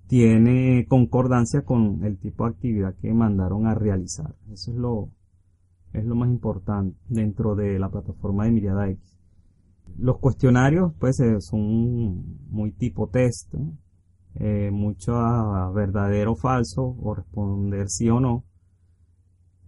tiene 0.08 0.86
concordancia 0.90 1.62
con 1.62 2.04
el 2.04 2.18
tipo 2.18 2.44
de 2.44 2.50
actividad 2.52 2.96
que 2.96 3.14
mandaron 3.14 3.66
a 3.66 3.76
realizar. 3.76 4.36
Eso 4.52 4.72
es 4.72 4.78
lo, 4.78 5.10
es 5.94 6.04
lo 6.04 6.16
más 6.16 6.30
importante 6.30 7.00
dentro 7.08 7.56
de 7.56 7.80
la 7.80 7.90
plataforma 7.90 8.44
de 8.44 8.52
Miriada 8.52 8.90
X. 8.90 9.18
Los 9.98 10.20
cuestionarios 10.20 10.94
pues 11.00 11.20
eh, 11.22 11.40
son 11.40 12.50
muy 12.50 12.72
tipo 12.74 13.08
test, 13.08 13.54
eh, 14.36 14.70
mucho 14.72 15.14
verdadero 15.74 16.34
o 16.34 16.36
falso 16.36 16.84
o 16.84 17.16
responder 17.16 17.90
sí 17.90 18.10
o 18.10 18.20
no, 18.20 18.44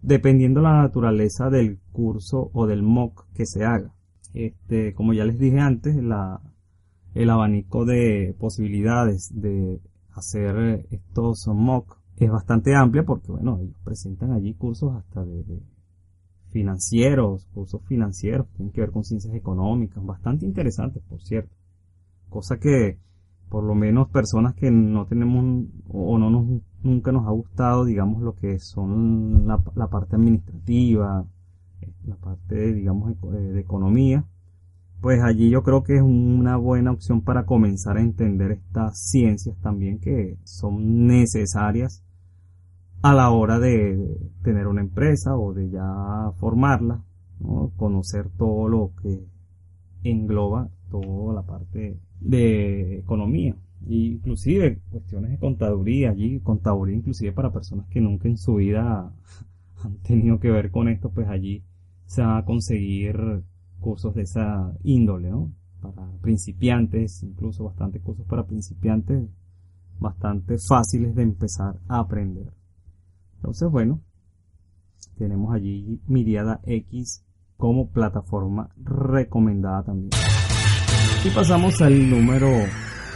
dependiendo 0.02 0.60
la 0.60 0.82
naturaleza 0.82 1.50
del 1.50 1.80
curso 1.94 2.50
o 2.54 2.68
del 2.68 2.84
mock 2.84 3.28
que 3.34 3.46
se 3.46 3.64
haga. 3.64 3.94
Este, 4.34 4.94
como 4.94 5.14
ya 5.14 5.24
les 5.26 5.38
dije 5.40 5.60
antes, 5.60 5.96
la, 5.96 6.42
el 7.14 7.30
abanico 7.30 7.86
de 7.86 8.36
posibilidades 8.40 9.32
de 9.34 9.82
hacer 10.14 10.86
estos 10.92 11.48
mock 11.48 11.98
es 12.18 12.30
bastante 12.30 12.76
amplia 12.76 13.04
porque 13.04 13.32
bueno 13.32 13.60
ellos 13.60 13.76
presentan 13.84 14.32
allí 14.32 14.54
cursos 14.54 14.96
hasta 14.96 15.26
de, 15.26 15.62
financieros 16.50 17.48
cursos 17.54 17.82
financieros 17.88 18.48
que 18.48 18.58
tienen 18.58 18.74
que 18.74 18.82
ver 18.82 18.92
con 18.92 19.04
ciencias 19.04 19.34
económicas 19.34 20.06
bastante 20.06 20.46
interesantes 20.46 21.02
por 21.04 21.22
cierto. 21.22 21.56
Cosa 22.30 22.58
que 22.58 23.00
por 23.50 23.64
lo 23.64 23.76
menos 23.76 24.10
personas 24.10 24.54
que 24.54 24.72
no 24.72 25.06
tenemos 25.08 25.66
o 25.90 26.18
no 26.18 26.30
nos 26.30 26.62
nunca 26.84 27.12
nos 27.12 27.28
ha 27.28 27.32
gustado 27.32 27.86
digamos 27.86 28.22
lo 28.22 28.36
que 28.36 28.60
son 28.60 29.48
la, 29.48 29.62
la 29.76 29.88
parte 29.88 30.16
administrativa 30.16 31.26
la 32.06 32.16
parte 32.16 32.74
digamos 32.74 33.16
de 33.22 33.60
economía 33.60 34.26
pues 35.02 35.22
allí 35.24 35.50
yo 35.50 35.64
creo 35.64 35.84
que 35.84 35.96
es 35.96 36.02
una 36.02 36.58
buena 36.58 36.92
opción 36.92 37.22
para 37.22 37.46
comenzar 37.46 37.98
a 37.98 38.02
entender 38.02 38.52
estas 38.52 39.00
ciencias 39.00 39.58
también 39.62 40.00
que 40.00 40.38
son 40.44 41.08
necesarias 41.08 42.04
a 43.02 43.16
la 43.16 43.32
hora 43.32 43.60
de 43.60 43.98
tener 44.44 44.68
una 44.68 44.82
empresa 44.82 45.36
o 45.36 45.54
de 45.54 45.72
ya 45.72 46.32
formarla, 46.38 47.04
conocer 47.78 48.30
todo 48.38 48.68
lo 48.68 48.92
que 49.02 49.26
engloba 50.04 50.70
toda 50.92 51.34
la 51.34 51.42
parte 51.42 51.98
de 52.20 53.00
economía, 53.00 53.56
inclusive 53.88 54.82
cuestiones 54.92 55.32
de 55.32 55.40
contaduría, 55.40 56.12
allí 56.12 56.40
contaduría 56.42 56.96
inclusive 56.96 57.32
para 57.32 57.52
personas 57.52 57.88
que 57.88 58.02
nunca 58.02 58.28
en 58.28 58.38
su 58.38 58.56
vida 58.56 59.12
han 59.84 59.98
tenido 60.04 60.40
que 60.40 60.52
ver 60.52 60.70
con 60.70 60.88
esto, 60.88 61.10
pues 61.10 61.28
allí 61.28 61.64
se 62.06 62.22
va 62.22 62.38
a 62.38 62.46
conseguir 62.46 63.44
cursos 63.82 64.16
de 64.16 64.22
esa 64.22 64.74
índole, 64.84 65.30
¿no? 65.30 65.52
Para 65.82 66.10
principiantes, 66.22 67.24
incluso 67.24 67.66
bastante 67.66 68.00
cursos 68.00 68.26
para 68.26 68.46
principiantes, 68.46 69.28
bastante 70.00 70.58
fáciles 70.58 71.14
de 71.16 71.24
empezar 71.24 71.80
a 71.88 72.00
aprender. 72.00 72.54
Entonces, 73.36 73.70
bueno, 73.70 74.00
tenemos 75.18 75.54
allí 75.54 76.00
Miriada 76.08 76.62
X 76.64 77.26
como 77.58 77.90
plataforma 77.90 78.70
recomendada 78.78 79.84
también. 79.84 80.12
Y 81.26 81.30
pasamos 81.30 81.82
al 81.82 82.10
número 82.10 82.48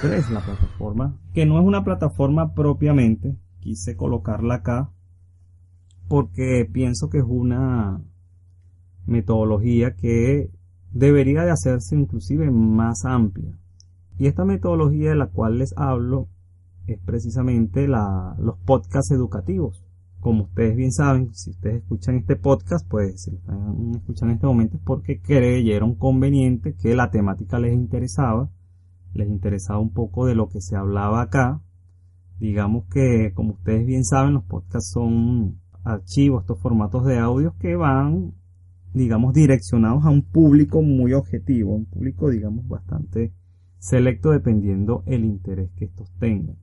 3, 0.01 0.31
la 0.31 0.41
plataforma, 0.41 1.17
que 1.33 1.45
no 1.45 1.59
es 1.59 1.65
una 1.65 1.83
plataforma 1.83 2.53
propiamente, 2.53 3.37
quise 3.59 3.95
colocarla 3.95 4.55
acá 4.55 4.91
porque 6.07 6.69
pienso 6.71 7.09
que 7.09 7.19
es 7.19 7.25
una 7.27 8.01
metodología 9.05 9.95
que 9.95 10.49
debería 10.91 11.43
de 11.43 11.51
hacerse 11.51 11.95
inclusive 11.95 12.49
más 12.51 13.05
amplia. 13.05 13.57
Y 14.17 14.27
esta 14.27 14.45
metodología 14.45 15.09
de 15.09 15.15
la 15.15 15.27
cual 15.27 15.59
les 15.59 15.73
hablo 15.77 16.29
es 16.87 16.99
precisamente 16.99 17.87
la, 17.87 18.35
los 18.39 18.57
podcasts 18.59 19.11
educativos. 19.11 19.83
Como 20.19 20.45
ustedes 20.45 20.75
bien 20.75 20.91
saben, 20.91 21.33
si 21.33 21.51
ustedes 21.51 21.83
escuchan 21.83 22.15
este 22.15 22.35
podcast, 22.35 22.87
pues 22.89 23.23
si 23.23 23.35
están 23.35 23.91
escuchando 23.95 24.31
en 24.31 24.35
este 24.37 24.47
momento 24.47 24.77
es 24.77 24.83
porque 24.83 25.21
creyeron 25.21 25.95
conveniente 25.95 26.75
que 26.75 26.95
la 26.95 27.11
temática 27.11 27.59
les 27.59 27.73
interesaba, 27.73 28.49
les 29.13 29.27
interesaba 29.27 29.79
un 29.79 29.93
poco 29.93 30.25
de 30.25 30.35
lo 30.35 30.47
que 30.47 30.61
se 30.61 30.75
hablaba 30.75 31.21
acá. 31.21 31.61
Digamos 32.39 32.85
que, 32.85 33.33
como 33.33 33.53
ustedes 33.53 33.85
bien 33.85 34.03
saben, 34.03 34.33
los 34.33 34.43
podcasts 34.45 34.91
son 34.93 35.59
archivos, 35.83 36.41
estos 36.41 36.59
formatos 36.59 37.05
de 37.05 37.19
audios 37.19 37.53
que 37.59 37.75
van 37.75 38.33
digamos, 38.95 39.33
direccionados 39.33 40.05
a 40.05 40.09
un 40.09 40.23
público 40.23 40.81
muy 40.81 41.11
objetivo, 41.11 41.75
un 41.75 41.85
público, 41.85 42.29
digamos, 42.29 42.65
bastante 42.67 43.33
selecto 43.77 44.31
dependiendo 44.31 45.03
el 45.05 45.25
interés 45.25 45.69
que 45.75 45.85
estos 45.85 46.09
tengan. 46.17 46.55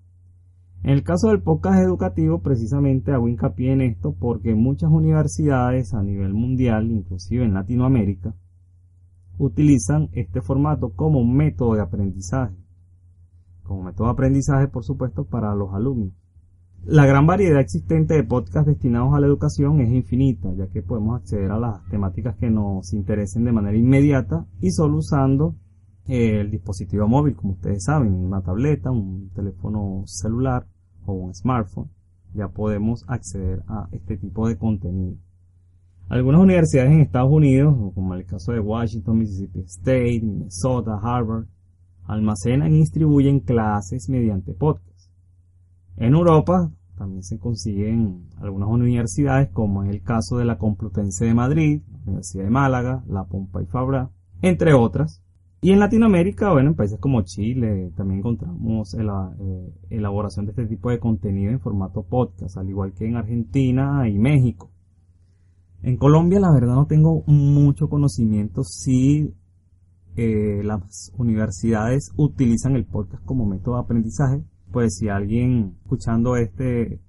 En 0.82 0.90
el 0.90 1.04
caso 1.04 1.28
del 1.28 1.42
podcast 1.42 1.80
educativo, 1.80 2.40
precisamente 2.40 3.12
hago 3.12 3.28
hincapié 3.28 3.72
en 3.72 3.82
esto 3.82 4.16
porque 4.18 4.54
muchas 4.54 4.90
universidades 4.90 5.92
a 5.92 6.02
nivel 6.02 6.32
mundial, 6.32 6.90
inclusive 6.90 7.44
en 7.44 7.54
Latinoamérica, 7.54 8.34
utilizan 9.38 10.08
este 10.12 10.40
formato 10.40 10.94
como 10.94 11.24
método 11.24 11.74
de 11.74 11.82
aprendizaje. 11.82 12.56
Como 13.62 13.84
método 13.84 14.06
de 14.06 14.12
aprendizaje, 14.14 14.68
por 14.68 14.84
supuesto, 14.84 15.24
para 15.24 15.54
los 15.54 15.72
alumnos. 15.74 16.14
La 16.84 17.06
gran 17.06 17.28
variedad 17.28 17.60
existente 17.60 18.14
de 18.14 18.24
podcasts 18.24 18.66
destinados 18.66 19.14
a 19.14 19.20
la 19.20 19.28
educación 19.28 19.80
es 19.80 19.90
infinita, 19.90 20.52
ya 20.52 20.66
que 20.66 20.82
podemos 20.82 21.20
acceder 21.20 21.52
a 21.52 21.58
las 21.58 21.88
temáticas 21.88 22.34
que 22.36 22.50
nos 22.50 22.92
interesen 22.92 23.44
de 23.44 23.52
manera 23.52 23.78
inmediata 23.78 24.46
y 24.60 24.72
solo 24.72 24.96
usando 24.96 25.54
eh, 26.08 26.40
el 26.40 26.50
dispositivo 26.50 27.06
móvil, 27.06 27.36
como 27.36 27.52
ustedes 27.52 27.84
saben, 27.84 28.12
una 28.12 28.42
tableta, 28.42 28.90
un 28.90 29.30
teléfono 29.32 30.02
celular 30.06 30.66
o 31.06 31.12
un 31.12 31.32
smartphone, 31.32 31.88
ya 32.34 32.48
podemos 32.48 33.04
acceder 33.06 33.62
a 33.68 33.88
este 33.92 34.16
tipo 34.16 34.48
de 34.48 34.58
contenido. 34.58 35.16
Algunas 36.08 36.40
universidades 36.40 36.90
en 36.90 37.00
Estados 37.00 37.30
Unidos, 37.30 37.76
como 37.94 38.14
el 38.14 38.26
caso 38.26 38.50
de 38.50 38.58
Washington, 38.58 39.18
Mississippi 39.18 39.60
State, 39.60 40.20
Minnesota, 40.20 40.98
Harvard, 41.00 41.46
almacenan 42.06 42.74
y 42.74 42.78
distribuyen 42.78 43.38
clases 43.38 44.08
mediante 44.08 44.52
podcast. 44.52 44.91
En 45.96 46.14
Europa 46.14 46.70
también 46.96 47.22
se 47.22 47.38
consiguen 47.38 48.28
algunas 48.40 48.68
universidades, 48.68 49.50
como 49.50 49.82
es 49.84 49.90
el 49.90 50.02
caso 50.02 50.38
de 50.38 50.44
la 50.44 50.58
Complutense 50.58 51.24
de 51.24 51.34
Madrid, 51.34 51.82
la 51.90 51.98
Universidad 52.04 52.44
de 52.44 52.50
Málaga, 52.50 53.04
la 53.08 53.24
Pompa 53.24 53.62
y 53.62 53.66
Fabra, 53.66 54.10
entre 54.40 54.74
otras. 54.74 55.22
Y 55.60 55.70
en 55.70 55.78
Latinoamérica, 55.78 56.52
bueno, 56.52 56.70
en 56.70 56.74
países 56.74 56.98
como 56.98 57.22
Chile 57.22 57.92
también 57.96 58.18
encontramos 58.18 58.94
la 58.94 59.32
eh, 59.38 59.72
elaboración 59.90 60.46
de 60.46 60.50
este 60.50 60.66
tipo 60.66 60.90
de 60.90 60.98
contenido 60.98 61.52
en 61.52 61.60
formato 61.60 62.02
podcast, 62.02 62.56
al 62.56 62.68
igual 62.68 62.92
que 62.94 63.06
en 63.06 63.16
Argentina 63.16 64.08
y 64.08 64.18
México. 64.18 64.72
En 65.82 65.96
Colombia 65.96 66.40
la 66.40 66.52
verdad 66.52 66.74
no 66.74 66.86
tengo 66.86 67.22
mucho 67.26 67.88
conocimiento 67.88 68.64
si 68.64 69.34
eh, 70.16 70.62
las 70.64 71.12
universidades 71.16 72.12
utilizan 72.16 72.76
el 72.76 72.84
podcast 72.84 73.24
como 73.24 73.46
método 73.46 73.76
de 73.76 73.80
aprendizaje. 73.82 74.42
Pues 74.72 74.96
si 74.96 75.08
alguien 75.08 75.76
escuchando 75.82 76.36
este 76.36 77.00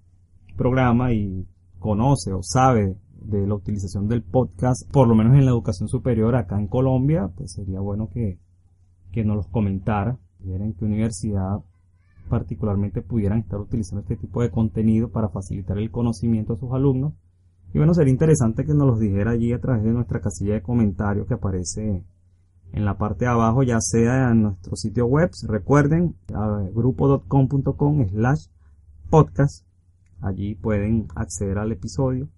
programa 0.57 1.13
y 1.13 1.47
conoce 1.79 2.33
o 2.33 2.41
sabe 2.43 2.97
de 3.21 3.47
la 3.47 3.55
utilización 3.55 4.07
del 4.07 4.21
podcast, 4.21 4.91
por 4.91 5.07
lo 5.07 5.15
menos 5.15 5.33
en 5.35 5.45
la 5.45 5.51
educación 5.51 5.87
superior 5.87 6.35
acá 6.35 6.59
en 6.59 6.67
Colombia, 6.67 7.29
pues 7.35 7.53
sería 7.53 7.79
bueno 7.79 8.09
que, 8.13 8.37
que 9.11 9.23
nos 9.23 9.37
los 9.37 9.47
comentara, 9.47 10.19
en 10.45 10.73
qué 10.73 10.83
universidad 10.85 11.59
particularmente 12.29 13.01
pudieran 13.01 13.39
estar 13.39 13.59
utilizando 13.59 14.01
este 14.01 14.17
tipo 14.17 14.41
de 14.41 14.49
contenido 14.49 15.09
para 15.09 15.29
facilitar 15.29 15.77
el 15.77 15.91
conocimiento 15.91 16.53
a 16.53 16.57
sus 16.57 16.71
alumnos. 16.73 17.13
Y 17.73 17.77
bueno, 17.77 17.93
sería 17.93 18.11
interesante 18.11 18.65
que 18.65 18.73
nos 18.73 18.87
los 18.87 18.99
dijera 18.99 19.31
allí 19.31 19.53
a 19.53 19.59
través 19.59 19.83
de 19.83 19.91
nuestra 19.91 20.19
casilla 20.19 20.55
de 20.55 20.61
comentarios 20.61 21.27
que 21.27 21.33
aparece 21.33 22.03
en 22.73 22.85
la 22.85 22.97
parte 22.97 23.25
de 23.25 23.31
abajo, 23.31 23.63
ya 23.63 23.79
sea 23.79 24.31
en 24.31 24.43
nuestro 24.43 24.75
sitio 24.75 25.05
web. 25.05 25.31
Recuerden, 25.47 26.15
grupo.com.com 26.73 28.07
slash 28.09 28.47
podcast. 29.09 29.65
Allí 30.21 30.55
pueden 30.55 31.07
acceder 31.15 31.57
al 31.59 31.71
episodio, 31.71 32.29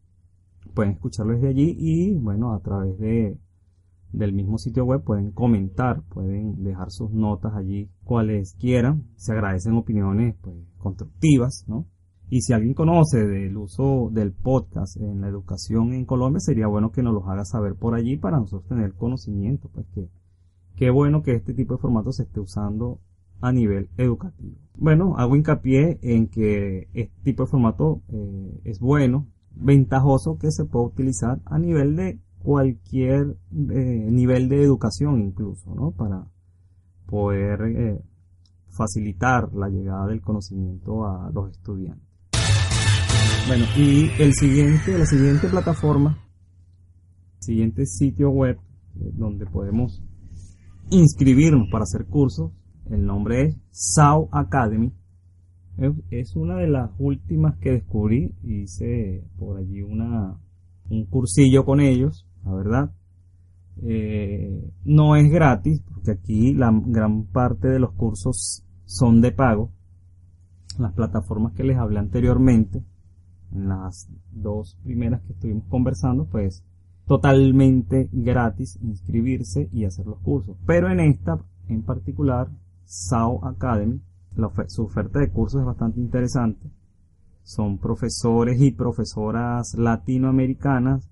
pueden 0.74 0.94
escucharlo 0.94 1.34
desde 1.34 1.50
allí 1.50 1.76
y 1.78 2.16
bueno, 2.16 2.54
a 2.54 2.60
través 2.60 2.98
de 3.00 3.38
del 4.12 4.34
mismo 4.34 4.58
sitio 4.58 4.86
web 4.86 5.04
pueden 5.04 5.32
comentar, 5.32 6.02
pueden 6.04 6.64
dejar 6.64 6.90
sus 6.90 7.12
notas 7.12 7.54
allí, 7.54 7.90
cuales 8.04 8.56
quieran. 8.60 9.04
Se 9.18 9.34
agradecen 9.34 9.76
opiniones 9.76 10.36
pues, 10.42 10.56
constructivas, 10.78 11.66
¿no? 11.68 11.86
Y 12.30 12.42
si 12.42 12.54
alguien 12.54 12.74
conoce 12.74 13.28
del 13.28 13.56
uso 13.56 14.10
del 14.12 14.32
podcast 14.32 14.98
en 14.98 15.22
la 15.22 15.28
educación 15.28 15.94
en 15.94 16.06
Colombia, 16.06 16.40
sería 16.40 16.68
bueno 16.68 16.92
que 16.92 17.04
nos 17.04 17.14
los 17.14 17.28
haga 17.28 17.46
saber 17.46 17.76
por 17.76 17.94
allí 17.94 18.18
para 18.18 18.40
nosotros 18.40 18.68
tener 18.68 18.94
conocimiento. 18.96 19.70
Pues 19.72 19.86
que 19.94 20.10
qué 20.76 20.90
bueno 20.90 21.24
que 21.24 21.34
este 21.34 21.54
tipo 21.54 21.76
de 21.76 21.82
formato 21.82 22.12
se 22.12 22.24
esté 22.24 22.40
usando 22.40 23.00
a 23.42 23.52
nivel 23.52 23.90
educativo. 23.98 24.56
Bueno, 24.78 25.16
hago 25.18 25.36
hincapié 25.36 26.00
en 26.02 26.28
que 26.28 26.90
este 26.94 27.22
tipo 27.24 27.44
de 27.44 27.50
formato 27.50 28.02
eh, 28.10 28.62
es 28.66 28.80
bueno, 28.80 29.28
ventajoso 29.56 30.38
que 30.38 30.52
se 30.52 30.66
puede 30.66 30.88
utilizar 30.88 31.40
a 31.46 31.58
nivel 31.60 31.96
de 31.96 32.20
cualquier 32.40 33.38
eh, 33.72 34.08
nivel 34.12 34.50
de 34.50 34.64
educación 34.64 35.22
incluso, 35.22 35.74
¿no? 35.74 35.92
Para 35.92 36.28
poder 37.06 37.62
eh, 37.62 38.02
facilitar 38.68 39.54
la 39.54 39.70
llegada 39.70 40.08
del 40.08 40.22
conocimiento 40.22 41.06
a 41.06 41.32
los 41.34 41.52
estudiantes. 41.52 42.04
Bueno, 43.48 43.66
y 43.78 44.10
el 44.20 44.34
siguiente, 44.34 44.98
la 44.98 45.06
siguiente 45.06 45.48
plataforma, 45.48 46.18
siguiente 47.40 47.86
sitio 47.86 48.32
web 48.32 48.60
donde 48.96 49.46
podemos 49.46 50.02
inscribirnos 50.90 51.68
para 51.72 51.84
hacer 51.84 52.06
cursos, 52.06 52.52
el 52.90 53.06
nombre 53.06 53.44
es 53.44 53.58
SAO 53.72 54.30
Academy. 54.32 54.94
Es 56.10 56.36
una 56.36 56.58
de 56.58 56.68
las 56.68 56.92
últimas 57.00 57.58
que 57.58 57.72
descubrí, 57.72 58.34
hice 58.44 59.26
por 59.38 59.58
allí 59.58 59.82
una, 59.82 60.40
un 60.90 61.06
cursillo 61.06 61.66
con 61.66 61.82
ellos, 61.82 62.26
la 62.46 62.54
verdad. 62.54 62.92
Eh, 63.82 64.72
no 64.86 65.18
es 65.18 65.30
gratis, 65.30 65.82
porque 65.94 66.12
aquí 66.12 66.54
la 66.54 66.72
gran 66.86 67.26
parte 67.26 67.68
de 67.68 67.80
los 67.80 67.92
cursos 67.94 68.64
son 68.86 69.20
de 69.20 69.32
pago. 69.32 69.72
Las 70.80 70.94
plataformas 70.94 71.54
que 71.54 71.64
les 71.64 71.78
hablé 71.78 72.00
anteriormente 72.00 72.84
en 73.52 73.68
las 73.68 74.10
dos 74.32 74.78
primeras 74.84 75.22
que 75.24 75.34
estuvimos 75.34 75.66
conversando, 75.68 76.26
pues 76.26 76.64
totalmente 77.08 78.10
gratis 78.12 78.80
inscribirse 78.82 79.70
y 79.72 79.86
hacer 79.86 80.06
los 80.06 80.20
cursos. 80.20 80.58
Pero 80.66 80.90
en 80.90 81.00
esta 81.00 81.40
en 81.68 81.84
particular, 81.84 82.50
SAO 82.86 83.46
Academy, 83.46 84.02
su 84.68 84.84
oferta 84.84 85.20
de 85.20 85.32
cursos 85.32 85.62
es 85.62 85.66
bastante 85.66 86.00
interesante. 86.00 86.70
Son 87.44 87.78
profesores 87.78 88.60
y 88.62 88.72
profesoras 88.72 89.76
latinoamericanas. 89.76 91.10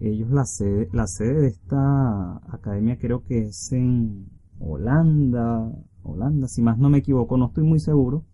Ellos 0.00 0.30
la 0.30 0.44
sede, 0.44 0.88
la 0.92 1.06
sede 1.06 1.42
de 1.42 1.48
esta 1.48 2.36
academia 2.54 2.98
creo 2.98 3.24
que 3.24 3.46
es 3.46 3.70
en 3.72 4.28
Holanda, 4.58 5.70
Holanda, 6.02 6.48
si 6.48 6.62
más 6.62 6.78
no 6.78 6.88
me 6.88 6.98
equivoco, 6.98 7.36
no 7.36 7.46
estoy 7.46 7.64
muy 7.64 7.80
seguro 7.80 8.24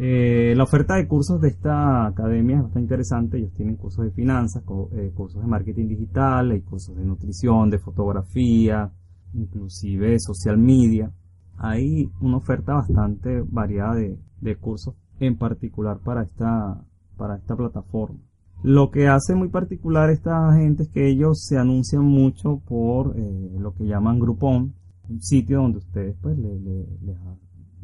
eh, 0.00 0.54
la 0.56 0.62
oferta 0.62 0.94
de 0.94 1.08
cursos 1.08 1.40
de 1.40 1.48
esta 1.48 2.06
academia 2.06 2.58
es 2.58 2.62
bastante 2.62 2.84
interesante. 2.84 3.38
Ellos 3.38 3.52
tienen 3.54 3.74
cursos 3.74 4.04
de 4.04 4.12
finanzas, 4.12 4.62
eh, 4.92 5.10
cursos 5.12 5.42
de 5.42 5.48
marketing 5.48 5.88
digital, 5.88 6.52
hay 6.52 6.60
cursos 6.60 6.96
de 6.96 7.04
nutrición, 7.04 7.68
de 7.68 7.80
fotografía, 7.80 8.92
inclusive 9.34 10.20
social 10.20 10.56
media. 10.56 11.10
Hay 11.56 12.08
una 12.20 12.36
oferta 12.36 12.74
bastante 12.74 13.42
variada 13.42 13.96
de, 13.96 14.56
cursos, 14.56 14.94
en 15.18 15.36
particular 15.36 15.98
para 15.98 16.22
esta, 16.22 16.80
para 17.16 17.34
esta 17.34 17.56
plataforma. 17.56 18.20
Lo 18.62 18.92
que 18.92 19.08
hace 19.08 19.34
muy 19.34 19.48
particular 19.48 20.10
esta 20.10 20.54
gente 20.54 20.84
es 20.84 20.88
que 20.90 21.08
ellos 21.08 21.44
se 21.44 21.58
anuncian 21.58 22.04
mucho 22.04 22.60
por 22.68 23.16
eh, 23.16 23.56
lo 23.58 23.74
que 23.74 23.84
llaman 23.84 24.20
Groupon, 24.20 24.74
un 25.08 25.22
sitio 25.22 25.58
donde 25.62 25.78
ustedes 25.78 26.16
pues 26.20 26.38
les 26.38 27.16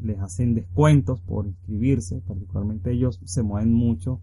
les 0.01 0.19
hacen 0.19 0.53
descuentos 0.53 1.21
por 1.21 1.47
inscribirse, 1.47 2.21
particularmente 2.27 2.91
ellos 2.91 3.19
se 3.23 3.43
mueven 3.43 3.73
mucho 3.73 4.21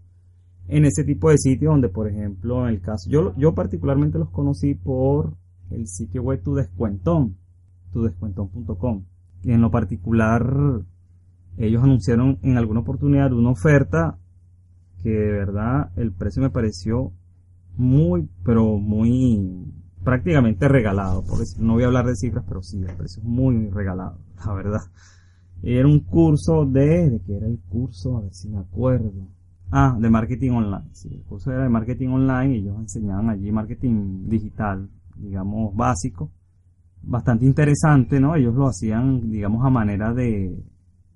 en 0.67 0.85
ese 0.85 1.03
tipo 1.03 1.29
de 1.29 1.37
sitios 1.37 1.73
donde, 1.73 1.89
por 1.89 2.07
ejemplo, 2.07 2.67
en 2.67 2.75
el 2.75 2.81
caso, 2.81 3.09
yo, 3.09 3.35
yo 3.37 3.53
particularmente 3.53 4.17
los 4.17 4.29
conocí 4.29 4.75
por 4.75 5.33
el 5.69 5.87
sitio 5.87 6.23
web 6.23 6.41
Tu 6.41 6.55
Descuentón, 6.55 7.37
tudescuentón.com. 7.91 9.03
Y 9.43 9.51
en 9.51 9.61
lo 9.61 9.71
particular, 9.71 10.83
ellos 11.57 11.83
anunciaron 11.83 12.39
en 12.41 12.57
alguna 12.57 12.79
oportunidad 12.79 13.33
una 13.33 13.51
oferta 13.51 14.17
que 15.01 15.09
de 15.09 15.31
verdad 15.31 15.91
el 15.97 16.13
precio 16.13 16.41
me 16.41 16.49
pareció 16.49 17.11
muy, 17.75 18.29
pero 18.45 18.77
muy 18.77 19.65
prácticamente 20.03 20.67
regalado. 20.69 21.25
Por 21.25 21.39
no 21.59 21.73
voy 21.73 21.83
a 21.83 21.87
hablar 21.87 22.05
de 22.05 22.15
cifras, 22.15 22.45
pero 22.47 22.63
sí, 22.63 22.79
el 22.79 22.95
precio 22.95 23.21
es 23.21 23.27
muy 23.27 23.69
regalado, 23.69 24.17
la 24.45 24.53
verdad. 24.53 24.81
Era 25.65 25.87
un 25.87 26.01
curso 26.01 26.65
de, 26.65 27.09
¿de 27.09 27.21
qué 27.21 27.37
era 27.37 27.47
el 27.47 27.57
curso? 27.69 28.17
A 28.17 28.21
ver 28.21 28.33
si 28.33 28.49
me 28.49 28.59
acuerdo. 28.59 29.29
Ah, 29.71 29.97
de 29.97 30.09
marketing 30.09 30.51
online. 30.51 30.89
Sí, 30.91 31.07
el 31.11 31.23
curso 31.23 31.51
era 31.51 31.63
de 31.63 31.69
marketing 31.69 32.09
online 32.09 32.55
y 32.55 32.59
ellos 32.59 32.77
enseñaban 32.77 33.29
allí 33.29 33.49
marketing 33.49 34.27
digital, 34.27 34.89
digamos, 35.15 35.73
básico. 35.73 36.31
Bastante 37.01 37.45
interesante, 37.45 38.19
¿no? 38.19 38.35
Ellos 38.35 38.53
lo 38.53 38.67
hacían, 38.67 39.31
digamos, 39.31 39.65
a 39.65 39.69
manera 39.69 40.13
de, 40.13 40.53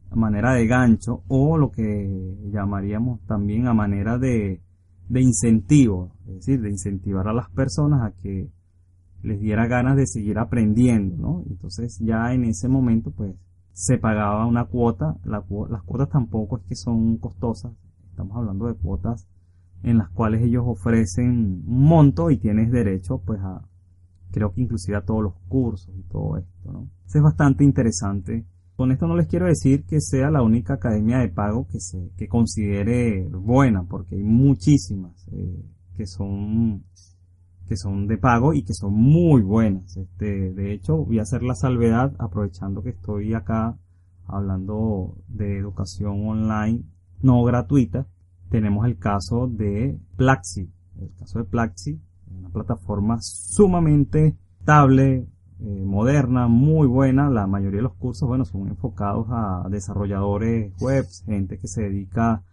a 0.09 0.15
manera 0.15 0.53
de 0.53 0.65
gancho 0.65 1.23
o 1.27 1.57
lo 1.57 1.69
que 1.69 2.37
llamaríamos 2.49 3.19
también 3.25 3.67
a 3.67 3.73
manera 3.73 4.17
de, 4.17 4.61
de 5.09 5.21
incentivo, 5.21 6.13
es 6.25 6.35
decir, 6.35 6.61
de 6.61 6.69
incentivar 6.69 7.27
a 7.27 7.33
las 7.33 7.49
personas 7.49 8.01
a 8.01 8.15
que 8.15 8.49
les 9.23 9.41
diera 9.41 9.67
ganas 9.67 9.97
de 9.97 10.07
seguir 10.07 10.39
aprendiendo, 10.39 11.17
¿no? 11.17 11.43
Entonces 11.49 11.99
ya 11.99 12.33
en 12.33 12.45
ese 12.45 12.69
momento, 12.69 13.11
pues, 13.11 13.35
se 13.77 13.99
pagaba 13.99 14.47
una 14.47 14.65
cuota, 14.65 15.17
las 15.23 15.43
cuotas 15.45 16.09
tampoco 16.09 16.57
es 16.57 16.63
que 16.63 16.75
son 16.75 17.17
costosas, 17.17 17.73
estamos 18.09 18.35
hablando 18.35 18.65
de 18.65 18.73
cuotas 18.73 19.27
en 19.83 19.99
las 19.99 20.09
cuales 20.09 20.41
ellos 20.41 20.63
ofrecen 20.65 21.63
un 21.67 21.83
monto 21.83 22.31
y 22.31 22.37
tienes 22.37 22.71
derecho 22.71 23.19
pues 23.19 23.39
a, 23.39 23.69
creo 24.31 24.51
que 24.51 24.61
inclusive 24.61 24.97
a 24.97 25.05
todos 25.05 25.21
los 25.21 25.33
cursos 25.47 25.93
y 25.95 26.01
todo 26.09 26.37
esto, 26.37 26.71
¿no? 26.71 26.89
es 27.05 27.21
bastante 27.21 27.63
interesante. 27.63 28.47
Con 28.75 28.91
esto 28.91 29.05
no 29.05 29.15
les 29.15 29.27
quiero 29.27 29.45
decir 29.45 29.85
que 29.85 30.01
sea 30.01 30.31
la 30.31 30.41
única 30.41 30.73
academia 30.73 31.19
de 31.19 31.29
pago 31.29 31.67
que 31.67 31.79
se 31.79 32.09
que 32.17 32.27
considere 32.27 33.27
buena, 33.29 33.83
porque 33.83 34.15
hay 34.15 34.23
muchísimas 34.23 35.27
eh, 35.33 35.63
que 35.95 36.07
son 36.07 36.83
que 37.67 37.77
son 37.77 38.07
de 38.07 38.17
pago 38.17 38.53
y 38.53 38.63
que 38.63 38.73
son 38.73 38.93
muy 38.93 39.41
buenas. 39.41 39.97
Este, 39.97 40.53
de 40.53 40.73
hecho, 40.73 40.97
voy 40.97 41.19
a 41.19 41.23
hacer 41.23 41.43
la 41.43 41.55
salvedad 41.55 42.13
aprovechando 42.17 42.81
que 42.81 42.91
estoy 42.91 43.33
acá 43.33 43.77
hablando 44.25 45.15
de 45.27 45.57
educación 45.57 46.27
online 46.27 46.83
no 47.21 47.43
gratuita. 47.43 48.07
Tenemos 48.49 48.85
el 48.85 48.97
caso 48.97 49.47
de 49.47 49.99
Plaxi. 50.15 50.69
El 50.99 51.13
caso 51.19 51.39
de 51.39 51.45
Plaxi 51.45 51.99
Una 52.31 52.49
plataforma 52.49 53.19
sumamente 53.21 54.35
estable, 54.59 55.27
eh, 55.59 55.83
moderna, 55.85 56.47
muy 56.47 56.87
buena. 56.87 57.29
La 57.29 57.47
mayoría 57.47 57.77
de 57.77 57.83
los 57.83 57.95
cursos, 57.95 58.27
bueno, 58.27 58.45
son 58.45 58.67
enfocados 58.67 59.27
a 59.29 59.67
desarrolladores 59.69 60.73
web, 60.79 61.05
gente 61.25 61.59
que 61.59 61.67
se 61.67 61.83
dedica 61.83 62.43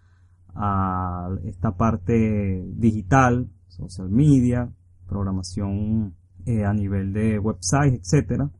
a 0.54 1.30
esta 1.44 1.76
parte 1.76 2.64
digital, 2.76 3.48
social 3.68 4.08
media, 4.08 4.70
programación 5.14 6.12
eh, 6.44 6.64
a 6.64 6.74
nivel 6.74 7.12
de 7.12 7.38
websites, 7.38 8.00
etcétera. 8.00 8.50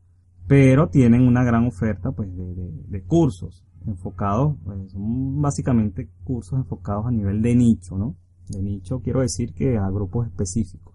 Pero 0.47 0.89
tienen 0.89 1.27
una 1.27 1.43
gran 1.43 1.65
oferta 1.65 2.11
pues 2.11 2.29
de, 2.33 3.03
cursos 3.03 3.63
enfocados, 3.85 4.55
pues, 4.63 4.91
son 4.91 5.41
básicamente 5.41 6.09
cursos 6.23 6.57
enfocados 6.57 7.07
a 7.07 7.11
nivel 7.11 7.41
de 7.41 7.55
nicho, 7.55 7.97
¿no? 7.97 8.15
De 8.49 8.61
nicho 8.61 9.01
quiero 9.01 9.21
decir 9.21 9.53
que 9.53 9.77
a 9.77 9.89
grupos 9.89 10.27
específicos. 10.27 10.93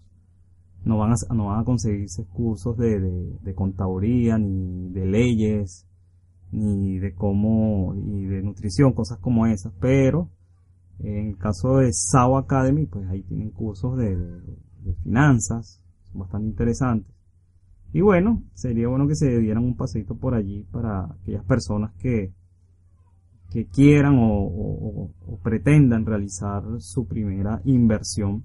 No 0.85 0.97
van 0.97 1.13
a, 1.13 1.35
no 1.35 1.47
van 1.47 1.61
a 1.61 1.65
conseguirse 1.65 2.25
cursos 2.25 2.77
de, 2.79 2.99
de, 2.99 3.55
contaduría, 3.55 4.39
ni 4.39 4.89
de 4.89 5.05
leyes, 5.05 5.87
ni 6.53 6.99
de 6.99 7.13
cómo, 7.15 7.95
y 7.95 8.25
de 8.25 8.43
nutrición, 8.43 8.95
cosas 8.95 9.19
como 9.19 9.47
esas, 9.47 9.75
pero 9.79 10.31
en 11.01 11.29
el 11.29 11.39
caso 11.39 11.79
de 11.79 11.93
SAO 11.93 12.39
Academy, 12.39 12.87
pues 12.87 13.07
ahí 13.09 13.23
tienen 13.23 13.51
cursos 13.51 13.99
de 13.99 14.17
finanzas, 15.03 15.83
son 16.11 16.21
bastante 16.21 16.49
interesantes. 16.49 17.15
Y 17.93 18.01
bueno, 18.01 18.43
sería 18.55 18.89
bueno 18.89 19.09
que 19.09 19.17
se 19.17 19.39
dieran 19.39 19.65
un 19.65 19.77
paseito 19.77 20.17
por 20.17 20.35
allí 20.35 20.65
para 20.71 21.05
aquellas 21.05 21.45
personas 21.45 21.93
que, 21.95 22.33
que 23.51 23.67
quieran 23.67 24.17
o, 24.19 25.11
pretendan 25.43 26.07
realizar 26.07 26.63
su 26.79 27.07
primera 27.07 27.61
inversión 27.65 28.45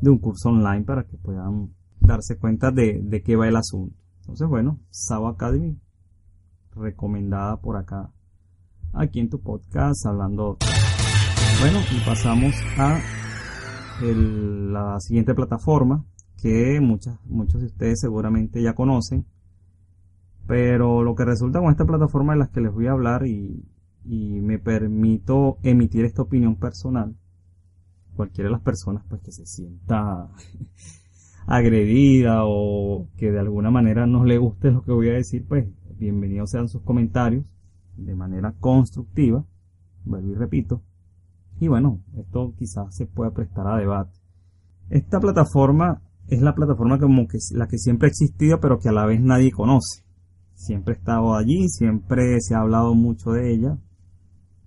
de 0.00 0.10
un 0.10 0.18
curso 0.18 0.48
online 0.48 0.84
para 0.84 1.04
que 1.04 1.16
puedan 1.18 1.74
darse 2.00 2.38
cuenta 2.38 2.70
de, 2.70 3.00
de 3.02 3.22
qué 3.22 3.36
va 3.36 3.48
el 3.48 3.56
asunto. 3.56 3.96
Entonces, 4.20 4.48
bueno, 4.48 4.80
SAO 4.90 5.28
Academy, 5.28 5.78
recomendada 6.74 7.60
por 7.60 7.76
acá, 7.76 8.10
aquí 8.92 9.20
en 9.20 9.28
tu 9.28 9.40
podcast, 9.40 10.06
hablando. 10.06 10.58
Bueno, 11.60 11.80
y 11.92 12.04
pasamos 12.04 12.54
a 12.78 12.98
la 14.00 14.98
siguiente 15.00 15.34
plataforma 15.34 16.04
que 16.40 16.80
muchas, 16.80 17.18
muchos 17.24 17.60
de 17.60 17.66
ustedes 17.68 18.00
seguramente 18.00 18.62
ya 18.62 18.74
conocen. 18.74 19.24
Pero 20.46 21.02
lo 21.02 21.14
que 21.14 21.24
resulta 21.24 21.60
con 21.60 21.70
esta 21.70 21.84
plataforma 21.84 22.32
de 22.32 22.40
las 22.40 22.50
que 22.50 22.60
les 22.60 22.72
voy 22.72 22.88
a 22.88 22.92
hablar 22.92 23.26
y, 23.26 23.64
y 24.04 24.40
me 24.40 24.58
permito 24.58 25.58
emitir 25.62 26.04
esta 26.04 26.22
opinión 26.22 26.56
personal, 26.56 27.14
cualquiera 28.16 28.48
de 28.48 28.52
las 28.52 28.62
personas 28.62 29.04
pues 29.08 29.22
que 29.22 29.32
se 29.32 29.46
sienta 29.46 30.28
agredida 31.46 32.40
o 32.44 33.08
que 33.16 33.30
de 33.30 33.38
alguna 33.38 33.70
manera 33.70 34.06
no 34.06 34.24
le 34.24 34.38
guste 34.38 34.72
lo 34.72 34.82
que 34.82 34.92
voy 34.92 35.10
a 35.10 35.14
decir, 35.14 35.46
pues 35.46 35.68
bienvenidos 35.96 36.50
sean 36.50 36.68
sus 36.68 36.82
comentarios 36.82 37.44
de 37.96 38.14
manera 38.16 38.52
constructiva, 38.58 39.44
vuelvo 40.04 40.32
y 40.32 40.34
repito, 40.34 40.82
y 41.62 41.68
bueno, 41.68 42.00
esto 42.16 42.52
quizás 42.58 42.92
se 42.92 43.06
pueda 43.06 43.30
prestar 43.30 43.68
a 43.68 43.76
debate. 43.76 44.18
Esta 44.90 45.20
plataforma 45.20 46.02
es 46.26 46.42
la 46.42 46.56
plataforma 46.56 46.98
como 46.98 47.28
que 47.28 47.38
la 47.54 47.68
que 47.68 47.78
siempre 47.78 48.08
ha 48.08 48.10
existido, 48.10 48.58
pero 48.58 48.80
que 48.80 48.88
a 48.88 48.92
la 48.92 49.06
vez 49.06 49.20
nadie 49.20 49.52
conoce. 49.52 50.02
Siempre 50.54 50.94
ha 50.94 50.98
estado 50.98 51.36
allí, 51.36 51.68
siempre 51.68 52.40
se 52.40 52.56
ha 52.56 52.62
hablado 52.62 52.96
mucho 52.96 53.30
de 53.30 53.54
ella, 53.54 53.78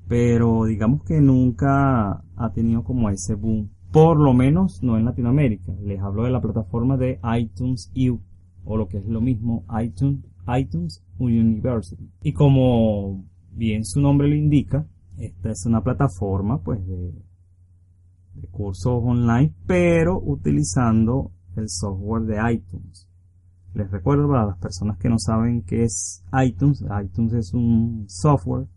pero 0.07 0.63
digamos 0.63 1.03
que 1.03 1.19
nunca 1.19 2.23
ha 2.37 2.53
tenido 2.53 2.85
como 2.85 3.09
ese 3.09 3.35
boom. 3.35 3.71
Por 3.91 4.17
lo 4.17 4.33
menos 4.33 4.79
no 4.81 4.97
en 4.97 5.03
Latinoamérica. 5.03 5.73
Les 5.83 5.99
hablo 5.99 6.23
de 6.23 6.31
la 6.31 6.39
plataforma 6.39 6.95
de 6.95 7.19
iTunes 7.37 7.91
U, 7.93 8.21
o 8.63 8.77
lo 8.77 8.87
que 8.87 8.99
es 8.99 9.05
lo 9.05 9.19
mismo, 9.19 9.65
iTunes, 9.83 10.23
iTunes 10.47 11.03
University. 11.19 12.09
Y 12.21 12.31
como 12.31 13.25
bien 13.51 13.83
su 13.83 13.99
nombre 13.99 14.29
lo 14.29 14.35
indica, 14.35 14.87
esta 15.17 15.51
es 15.51 15.65
una 15.65 15.81
plataforma 15.81 16.61
pues 16.61 16.85
de, 16.85 17.13
cursos 18.51 19.01
online, 19.03 19.53
pero 19.65 20.21
utilizando 20.21 21.31
el 21.55 21.69
software 21.69 22.23
de 22.23 22.53
iTunes. 22.53 23.07
Les 23.73 23.89
recuerdo 23.89 24.27
para 24.27 24.45
las 24.45 24.57
personas 24.57 24.97
que 24.97 25.09
no 25.09 25.17
saben 25.17 25.63
qué 25.63 25.83
es 25.83 26.23
iTunes, 26.45 26.83
iTunes 27.03 27.33
es 27.33 27.53
un 27.53 28.05
software, 28.07 28.67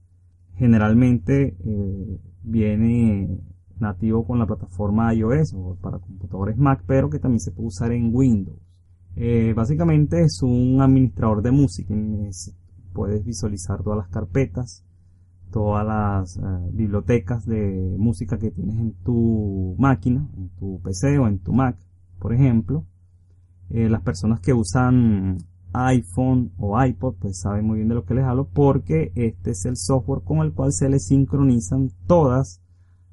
generalmente 0.54 1.56
eh, 1.64 2.20
viene 2.42 3.40
nativo 3.78 4.26
con 4.26 4.38
la 4.38 4.46
plataforma 4.46 5.14
iOS 5.14 5.54
o 5.54 5.76
para 5.80 5.98
computadores 5.98 6.56
Mac, 6.56 6.82
pero 6.86 7.10
que 7.10 7.18
también 7.18 7.40
se 7.40 7.52
puede 7.52 7.68
usar 7.68 7.92
en 7.92 8.10
Windows. 8.12 8.58
Eh, 9.16 9.52
básicamente 9.54 10.22
es 10.22 10.40
un 10.42 10.80
administrador 10.80 11.42
de 11.42 11.50
música, 11.50 11.94
puedes 12.92 13.24
visualizar 13.24 13.82
todas 13.82 13.98
las 13.98 14.08
carpetas, 14.08 14.84
todas 15.50 15.86
las 15.86 16.36
eh, 16.36 16.70
bibliotecas 16.72 17.46
de 17.46 17.94
música 17.98 18.38
que 18.38 18.50
tienes 18.50 18.76
en 18.76 18.92
tu 19.04 19.74
máquina, 19.78 20.28
en 20.36 20.48
tu 20.58 20.80
PC 20.82 21.18
o 21.18 21.26
en 21.26 21.38
tu 21.38 21.52
Mac, 21.52 21.76
por 22.18 22.32
ejemplo. 22.32 22.84
Eh, 23.70 23.88
las 23.88 24.02
personas 24.02 24.40
que 24.40 24.54
usan 24.54 25.38
iPhone 25.72 26.52
o 26.58 26.82
iPod 26.82 27.16
pues 27.18 27.40
saben 27.40 27.66
muy 27.66 27.76
bien 27.76 27.88
de 27.88 27.94
lo 27.94 28.04
que 28.04 28.14
les 28.14 28.24
hablo 28.24 28.48
porque 28.48 29.12
este 29.14 29.50
es 29.50 29.66
el 29.66 29.76
software 29.76 30.22
con 30.24 30.38
el 30.38 30.54
cual 30.54 30.72
se 30.72 30.88
les 30.88 31.06
sincronizan 31.06 31.90
todas 32.06 32.62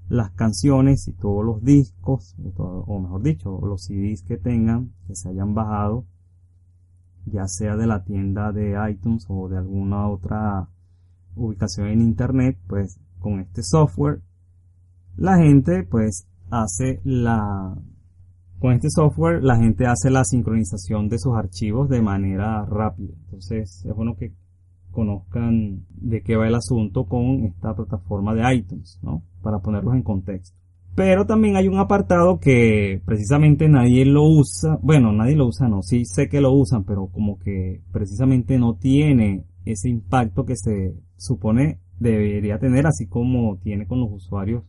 las 0.08 0.32
canciones 0.32 1.08
y 1.08 1.14
todos 1.14 1.44
los 1.44 1.64
discos 1.64 2.36
o 2.56 3.00
mejor 3.00 3.22
dicho 3.24 3.60
los 3.62 3.84
CDs 3.86 4.24
que 4.24 4.38
tengan 4.38 4.94
que 5.08 5.16
se 5.16 5.30
hayan 5.30 5.54
bajado 5.54 6.06
ya 7.26 7.48
sea 7.48 7.76
de 7.76 7.88
la 7.88 8.04
tienda 8.04 8.52
de 8.52 8.78
iTunes 8.90 9.26
o 9.30 9.50
de 9.50 9.58
alguna 9.58 10.08
otra 10.08 10.70
ubicación 11.36 11.88
en 11.88 12.02
internet, 12.02 12.58
pues 12.68 13.00
con 13.20 13.40
este 13.40 13.64
software, 13.64 14.22
la 15.18 15.38
gente 15.38 15.84
pues 15.84 16.28
hace 16.50 17.02
la, 17.04 17.76
con 18.60 18.74
este 18.74 18.90
software 18.90 19.44
la 19.44 19.58
gente 19.58 19.86
hace 19.86 20.10
la 20.10 20.24
sincronización 20.24 21.10
de 21.10 21.20
sus 21.20 21.36
archivos 21.36 21.90
de 21.90 22.02
manera 22.02 22.66
rápida. 22.66 23.14
Entonces 23.26 23.84
es 23.86 23.96
bueno 23.96 24.16
que 24.16 24.34
conozcan 24.92 25.86
de 25.90 26.22
qué 26.22 26.36
va 26.36 26.48
el 26.48 26.56
asunto 26.56 27.06
con 27.06 27.44
esta 27.44 27.76
plataforma 27.76 28.34
de 28.34 28.56
iTunes, 28.56 29.00
¿no? 29.04 29.24
Para 29.42 29.60
ponerlos 29.60 29.94
en 29.94 30.04
contexto. 30.04 30.58
Pero 30.96 31.26
también 31.26 31.58
hay 31.58 31.68
un 31.68 31.78
apartado 31.78 32.40
que 32.40 33.02
precisamente 33.06 33.68
nadie 33.68 34.06
lo 34.06 34.24
usa, 34.24 34.80
bueno, 34.82 35.12
nadie 35.12 35.36
lo 35.36 35.48
usa, 35.48 35.68
no, 35.68 35.82
sí 35.82 36.06
sé 36.06 36.30
que 36.30 36.40
lo 36.40 36.54
usan, 36.54 36.86
pero 36.86 37.08
como 37.08 37.38
que 37.38 37.82
precisamente 37.92 38.58
no 38.58 38.76
tiene 38.76 39.44
ese 39.66 39.90
impacto 39.90 40.46
que 40.46 40.56
se 40.56 40.96
supone 41.18 41.80
debería 42.00 42.60
tener, 42.60 42.88
así 42.88 43.08
como 43.08 43.58
tiene 43.58 43.88
con 43.88 44.00
los 44.00 44.12
usuarios 44.12 44.64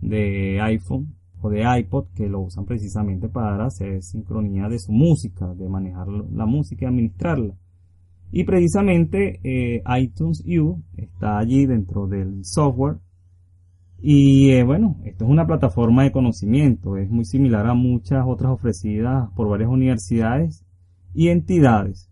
de 0.00 0.60
iPhone 0.60 1.14
o 1.40 1.50
de 1.50 1.62
iPod 1.78 2.06
que 2.14 2.28
lo 2.28 2.40
usan 2.40 2.64
precisamente 2.64 3.28
para 3.28 3.64
hacer 3.64 4.02
sincronía 4.02 4.68
de 4.68 4.78
su 4.78 4.92
música, 4.92 5.54
de 5.54 5.68
manejar 5.68 6.08
la 6.08 6.46
música 6.46 6.84
y 6.84 6.88
administrarla. 6.88 7.54
Y 8.30 8.44
precisamente 8.44 9.40
eh, 9.42 9.82
iTunes 10.00 10.44
U 10.46 10.82
está 10.96 11.38
allí 11.38 11.64
dentro 11.64 12.06
del 12.06 12.44
software. 12.44 12.96
Y 14.00 14.50
eh, 14.50 14.64
bueno, 14.64 14.96
esto 15.04 15.24
es 15.24 15.30
una 15.30 15.46
plataforma 15.46 16.04
de 16.04 16.12
conocimiento, 16.12 16.96
es 16.96 17.10
muy 17.10 17.24
similar 17.24 17.66
a 17.66 17.74
muchas 17.74 18.24
otras 18.26 18.52
ofrecidas 18.52 19.28
por 19.34 19.48
varias 19.48 19.70
universidades 19.70 20.64
y 21.14 21.28
entidades 21.28 22.07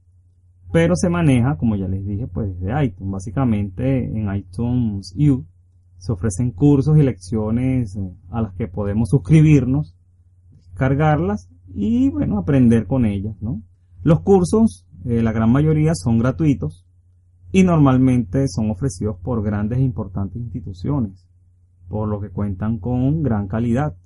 pero 0.76 0.94
se 0.94 1.08
maneja, 1.08 1.56
como 1.56 1.74
ya 1.74 1.88
les 1.88 2.04
dije, 2.04 2.26
pues 2.26 2.60
desde 2.60 2.84
iTunes. 2.84 3.10
Básicamente 3.10 4.04
en 4.04 4.30
iTunes 4.34 5.16
U 5.16 5.46
se 5.96 6.12
ofrecen 6.12 6.50
cursos 6.50 6.98
y 6.98 7.02
lecciones 7.02 7.96
eh, 7.96 8.14
a 8.28 8.42
las 8.42 8.52
que 8.56 8.68
podemos 8.68 9.08
suscribirnos, 9.08 9.96
cargarlas 10.74 11.48
y 11.66 12.10
bueno, 12.10 12.36
aprender 12.36 12.86
con 12.86 13.06
ellas. 13.06 13.34
Los 14.02 14.20
cursos, 14.20 14.86
eh, 15.06 15.22
la 15.22 15.32
gran 15.32 15.50
mayoría 15.50 15.94
son 15.94 16.18
gratuitos 16.18 16.86
y 17.52 17.62
normalmente 17.62 18.46
son 18.46 18.70
ofrecidos 18.70 19.16
por 19.22 19.42
grandes 19.42 19.78
e 19.78 19.82
importantes 19.82 20.42
instituciones, 20.42 21.26
por 21.88 22.06
lo 22.06 22.20
que 22.20 22.28
cuentan 22.28 22.80
con 22.80 23.22
gran 23.22 23.48
calidad. 23.48 23.96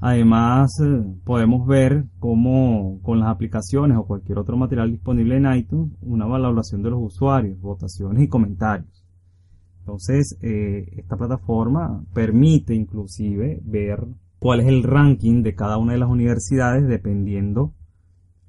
Además, 0.00 0.70
eh, 0.80 1.02
podemos 1.24 1.66
ver 1.66 2.04
cómo 2.18 3.00
con 3.02 3.20
las 3.20 3.28
aplicaciones 3.28 3.96
o 3.96 4.06
cualquier 4.06 4.38
otro 4.38 4.56
material 4.56 4.90
disponible 4.90 5.36
en 5.36 5.52
iTunes, 5.54 5.92
una 6.02 6.26
valoración 6.26 6.82
de 6.82 6.90
los 6.90 7.00
usuarios, 7.02 7.60
votaciones 7.60 8.22
y 8.22 8.28
comentarios. 8.28 9.04
Entonces, 9.80 10.38
eh, 10.42 10.92
esta 10.96 11.16
plataforma 11.16 12.04
permite 12.12 12.74
inclusive 12.74 13.60
ver 13.64 14.06
cuál 14.38 14.60
es 14.60 14.66
el 14.66 14.82
ranking 14.82 15.42
de 15.42 15.54
cada 15.54 15.78
una 15.78 15.92
de 15.92 15.98
las 15.98 16.10
universidades 16.10 16.86
dependiendo 16.86 17.72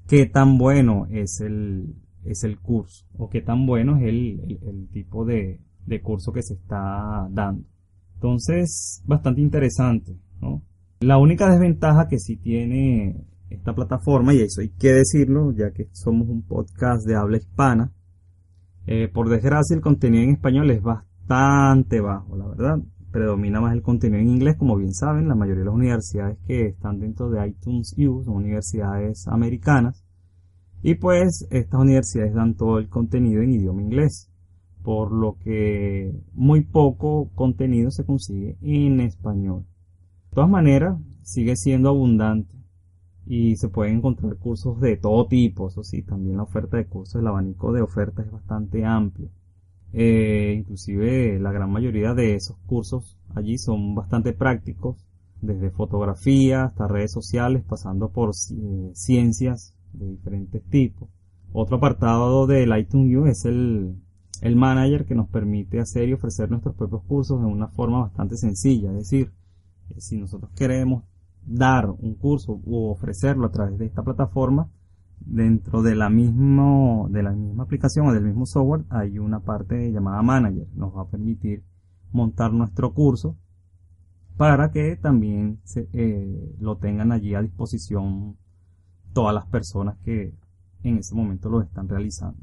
qué 0.08 0.25
tan 0.25 0.58
bueno 0.58 1.08
es 1.10 1.41
el, 1.41 1.95
es 2.23 2.43
el 2.43 2.60
curso 2.60 3.05
o 3.17 3.29
qué 3.29 3.41
tan 3.41 3.65
bueno 3.65 3.97
es 3.97 4.03
el, 4.03 4.60
el 4.62 4.88
tipo 4.91 5.25
de, 5.25 5.60
de 5.86 6.01
curso 6.01 6.31
que 6.31 6.43
se 6.43 6.55
está 6.55 7.27
dando. 7.31 7.65
Entonces, 8.15 9.03
bastante 9.05 9.41
interesante, 9.41 10.17
¿no? 10.41 10.62
La 11.01 11.17
única 11.17 11.49
desventaja 11.49 12.08
que 12.08 12.19
sí 12.19 12.38
tiene 12.38 13.25
esta 13.49 13.75
plataforma, 13.75 14.34
y 14.34 14.41
eso 14.41 14.62
hay 14.62 14.69
que 14.69 14.93
decirlo, 14.93 15.51
ya 15.51 15.71
que 15.71 15.89
somos 15.91 16.27
un 16.29 16.41
podcast 16.43 17.05
de 17.05 17.15
habla 17.15 17.38
hispana, 17.38 17.91
eh, 18.88 19.08
por 19.08 19.29
desgracia 19.29 19.75
el 19.75 19.81
contenido 19.81 20.23
en 20.23 20.31
español 20.31 20.69
es 20.71 20.81
bastante 20.81 21.99
bajo, 21.99 22.38
la 22.38 22.47
verdad. 22.47 22.79
Predomina 23.12 23.62
más 23.62 23.73
el 23.73 23.81
contenido 23.81 24.21
en 24.21 24.29
inglés, 24.29 24.58
como 24.58 24.75
bien 24.75 24.93
saben, 24.93 25.27
la 25.27 25.36
mayoría 25.36 25.62
de 25.62 25.65
las 25.65 25.75
universidades 25.75 26.38
que 26.45 26.67
están 26.67 26.99
dentro 26.99 27.29
de 27.29 27.47
iTunes 27.47 27.95
U 27.97 28.23
son 28.23 28.36
universidades 28.36 29.27
americanas. 29.27 30.05
Y 30.81 30.95
pues 30.95 31.47
estas 31.49 31.81
universidades 31.81 32.34
dan 32.34 32.55
todo 32.55 32.77
el 32.77 32.89
contenido 32.89 33.41
en 33.41 33.53
idioma 33.53 33.81
inglés, 33.81 34.29
por 34.84 35.12
lo 35.12 35.38
que 35.39 36.13
muy 36.34 36.62
poco 36.62 37.31
contenido 37.34 37.89
se 37.89 38.05
consigue 38.05 38.58
en 38.62 38.99
español. 38.99 39.65
De 40.36 40.41
todas 40.41 40.52
maneras, 40.52 40.98
sigue 41.21 41.56
siendo 41.56 41.88
abundante 41.88 42.54
y 43.26 43.56
se 43.56 43.69
pueden 43.69 44.00
encontrar 44.00 44.36
cursos 44.36 44.82
de 44.82 44.98
todo 44.98 45.28
tipo, 45.28 45.69
eso 45.69 45.82
sí, 45.82 46.02
también 46.02 46.36
la 46.36 46.43
oferta 46.43 46.76
de 46.76 46.88
cursos, 46.88 47.21
el 47.21 47.28
abanico 47.28 47.71
de 47.71 47.82
ofertas 47.82 48.26
es 48.26 48.34
bastante 48.34 48.84
amplio. 48.84 49.30
Eh, 49.93 50.56
inclusive 50.58 51.39
la 51.39 51.54
gran 51.54 51.71
mayoría 51.71 52.13
de 52.13 52.36
esos 52.36 52.58
cursos 52.65 53.17
allí 53.34 53.58
son 53.58 53.95
bastante 53.95 54.34
prácticos, 54.34 54.98
desde 55.41 55.69
fotografía 55.69 56.65
hasta 56.65 56.89
redes 56.89 57.13
sociales, 57.13 57.63
pasando 57.63 58.10
por 58.10 58.32
eh, 58.32 58.91
ciencias 58.93 59.74
de 59.93 60.06
diferentes 60.06 60.62
tipos. 60.63 61.08
Otro 61.54 61.78
apartado 61.78 62.45
del 62.45 62.78
iTunes 62.78 63.15
U 63.15 63.26
es 63.28 63.45
el, 63.45 63.95
el 64.41 64.56
manager 64.58 65.06
que 65.06 65.15
nos 65.15 65.30
permite 65.30 65.80
hacer 65.80 66.10
y 66.10 66.13
ofrecer 66.13 66.50
nuestros 66.50 66.76
propios 66.76 67.04
cursos 67.04 67.39
de 67.39 67.48
una 67.48 67.69
forma 67.69 68.02
bastante 68.02 68.36
sencilla, 68.36 68.89
es 68.89 68.98
decir, 68.98 69.32
si 69.98 70.17
nosotros 70.17 70.52
queremos 70.56 71.04
dar 71.45 71.89
un 71.89 72.15
curso 72.15 72.60
u 72.63 72.89
ofrecerlo 72.89 73.48
a 73.48 73.52
través 73.52 73.78
de 73.78 73.86
esta 73.86 74.04
plataforma, 74.04 74.69
dentro 75.19 75.82
de 75.82 75.95
la, 75.95 76.10
mismo, 76.10 77.08
de 77.10 77.24
la 77.24 77.32
misma 77.32 77.63
aplicación 77.63 78.08
o 78.08 78.13
del 78.13 78.24
mismo 78.24 78.45
software 78.45 78.86
hay 78.89 79.17
una 79.19 79.39
parte 79.39 79.91
llamada 79.91 80.21
Manager. 80.21 80.67
Nos 80.76 80.95
va 80.95 81.04
a 81.04 81.08
permitir 81.08 81.63
montar 82.12 82.54
nuestro 82.54 82.93
curso 82.93 83.38
para 84.38 84.71
que 84.71 84.98
también 84.98 85.60
se, 85.63 85.89
eh, 85.93 86.56
lo 86.60 86.78
tengan 86.78 87.12
allí 87.12 87.36
a 87.36 87.41
disposición 87.41 88.38
todas 89.13 89.34
las 89.34 89.48
personas 89.48 89.98
que 90.04 90.34
en 90.84 90.98
ese 90.98 91.15
momento 91.15 91.50
lo 91.50 91.62
están 91.62 91.88
realizando. 91.88 92.38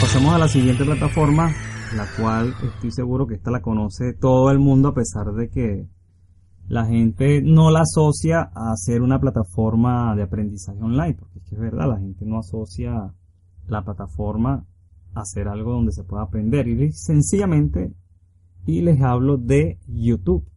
Pasemos 0.00 0.34
a 0.34 0.38
la 0.38 0.48
siguiente 0.48 0.84
plataforma, 0.84 1.50
la 1.96 2.06
cual 2.18 2.54
estoy 2.62 2.90
seguro 2.90 3.26
que 3.26 3.34
esta 3.34 3.50
la 3.50 3.60
conoce 3.60 4.12
todo 4.12 4.50
el 4.50 4.58
mundo 4.58 4.88
a 4.88 4.94
pesar 4.94 5.32
de 5.32 5.48
que 5.48 5.86
la 6.70 6.86
gente 6.86 7.42
no 7.42 7.72
la 7.72 7.80
asocia 7.80 8.52
a 8.54 8.76
ser 8.76 9.02
una 9.02 9.18
plataforma 9.18 10.14
de 10.14 10.22
aprendizaje 10.22 10.80
online, 10.80 11.14
porque 11.14 11.40
es 11.40 11.44
que 11.44 11.56
es 11.56 11.60
verdad, 11.60 11.88
la 11.88 11.98
gente 11.98 12.24
no 12.24 12.38
asocia 12.38 13.12
la 13.66 13.84
plataforma 13.84 14.64
a 15.12 15.24
ser 15.24 15.48
algo 15.48 15.72
donde 15.72 15.90
se 15.90 16.04
pueda 16.04 16.22
aprender. 16.22 16.68
Y 16.68 16.92
sencillamente, 16.92 17.92
y 18.66 18.82
les 18.82 19.00
hablo 19.00 19.36
de 19.36 19.80
YouTube. 19.88 20.48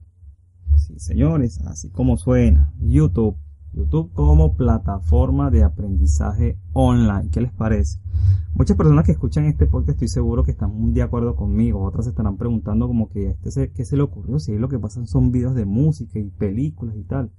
Sí, 0.76 1.00
señores, 1.00 1.60
así 1.66 1.90
como 1.90 2.16
suena, 2.18 2.72
YouTube. 2.80 3.36
YouTube 3.74 4.12
como 4.14 4.56
plataforma 4.56 5.50
de 5.50 5.64
aprendizaje 5.64 6.58
online. 6.74 7.30
¿Qué 7.32 7.42
les 7.42 7.52
parece? 7.52 8.00
Muchas 8.54 8.78
personas 8.78 9.06
que 9.06 9.14
escuchan 9.14 9.46
este 9.46 9.66
podcast 9.66 9.96
estoy 9.96 10.08
seguro 10.08 10.44
que 10.44 10.52
están 10.52 10.94
de 10.94 11.02
acuerdo 11.02 11.36
conmigo. 11.36 11.84
Otras 11.84 12.06
se 12.06 12.12
estarán 12.12 12.38
preguntando 12.38 12.88
como 12.88 13.10
que 13.10 13.30
este 13.30 13.52
se, 13.52 13.72
qué 13.72 13.84
se 13.84 13.98
le 13.98 14.04
ocurrió. 14.04 14.40
Si 14.40 14.58
lo 14.58 14.70
que 14.70 14.80
pasan 14.80 15.08
son 15.08 15.32
videos 15.32 15.56
de 15.56 15.66
música 15.66 16.20
y 16.20 16.30
películas 16.30 16.96
y 16.96 17.04
tal. 17.04 17.32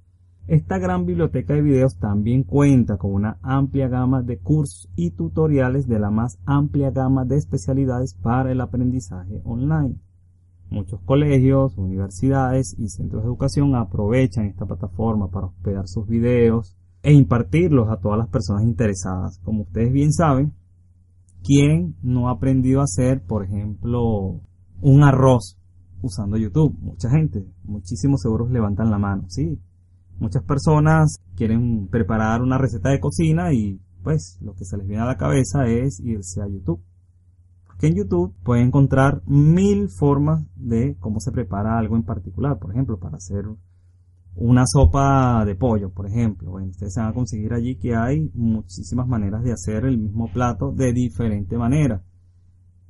Esta 0.47 0.77
gran 0.77 1.07
biblioteca 1.07 1.55
de 1.55 1.63
videos 1.63 1.97
también 1.97 2.43
cuenta 2.43 2.97
con 2.97 3.13
una 3.13 3.39
amplia 3.41 3.87
gama 3.87 4.21
de 4.21 4.37
cursos 4.37 4.91
y 4.95 5.11
tutoriales 5.11 5.87
de 5.87 5.97
la 5.97 6.11
más 6.11 6.37
amplia 6.45 6.91
gama 6.91 7.25
de 7.25 7.37
especialidades 7.37 8.13
para 8.13 8.51
el 8.51 8.61
aprendizaje 8.61 9.41
online. 9.43 9.95
Muchos 10.69 10.99
colegios, 11.05 11.77
universidades 11.77 12.75
y 12.77 12.89
centros 12.89 13.21
de 13.21 13.27
educación 13.27 13.75
aprovechan 13.75 14.45
esta 14.45 14.65
plataforma 14.65 15.29
para 15.29 15.47
hospedar 15.47 15.87
sus 15.87 16.07
videos 16.07 16.75
e 17.03 17.13
impartirlos 17.13 17.87
a 17.89 17.97
todas 17.97 18.17
las 18.17 18.29
personas 18.29 18.63
interesadas. 18.63 19.39
Como 19.43 19.61
ustedes 19.63 19.93
bien 19.93 20.11
saben, 20.11 20.53
¿quién 21.43 21.95
no 22.01 22.27
ha 22.27 22.31
aprendido 22.31 22.81
a 22.81 22.85
hacer, 22.85 23.23
por 23.23 23.45
ejemplo, 23.45 24.41
un 24.81 25.03
arroz 25.03 25.57
usando 26.01 26.35
YouTube? 26.35 26.75
Mucha 26.79 27.09
gente, 27.11 27.45
muchísimos 27.63 28.21
seguros 28.21 28.49
levantan 28.49 28.89
la 28.89 28.97
mano, 28.97 29.25
sí. 29.29 29.59
Muchas 30.17 30.43
personas 30.43 31.17
quieren 31.35 31.87
preparar 31.89 32.41
una 32.41 32.57
receta 32.57 32.89
de 32.89 32.99
cocina 32.99 33.53
y 33.53 33.79
pues 34.01 34.39
lo 34.41 34.55
que 34.55 34.65
se 34.65 34.77
les 34.77 34.87
viene 34.87 35.03
a 35.03 35.07
la 35.07 35.17
cabeza 35.17 35.67
es 35.67 35.99
irse 35.99 36.41
a 36.41 36.47
YouTube 36.47 36.81
que 37.79 37.87
en 37.87 37.95
YouTube 37.95 38.33
pueden 38.43 38.67
encontrar 38.67 39.21
mil 39.25 39.89
formas 39.89 40.45
de 40.65 40.95
cómo 40.99 41.19
se 41.19 41.31
prepara 41.31 41.77
algo 41.77 41.95
en 41.95 42.03
particular. 42.03 42.57
Por 42.59 42.71
ejemplo, 42.71 42.99
para 42.99 43.17
hacer 43.17 43.45
una 44.35 44.65
sopa 44.65 45.45
de 45.45 45.55
pollo, 45.55 45.91
por 45.91 46.07
ejemplo. 46.07 46.53
Ustedes 46.53 46.93
se 46.93 46.99
van 46.99 47.09
a 47.09 47.13
conseguir 47.13 47.53
allí 47.53 47.77
que 47.77 47.95
hay 47.95 48.31
muchísimas 48.33 49.07
maneras 49.07 49.43
de 49.43 49.53
hacer 49.53 49.85
el 49.85 49.97
mismo 49.97 50.27
plato 50.31 50.71
de 50.71 50.91
diferente 50.93 51.57
manera. 51.57 52.03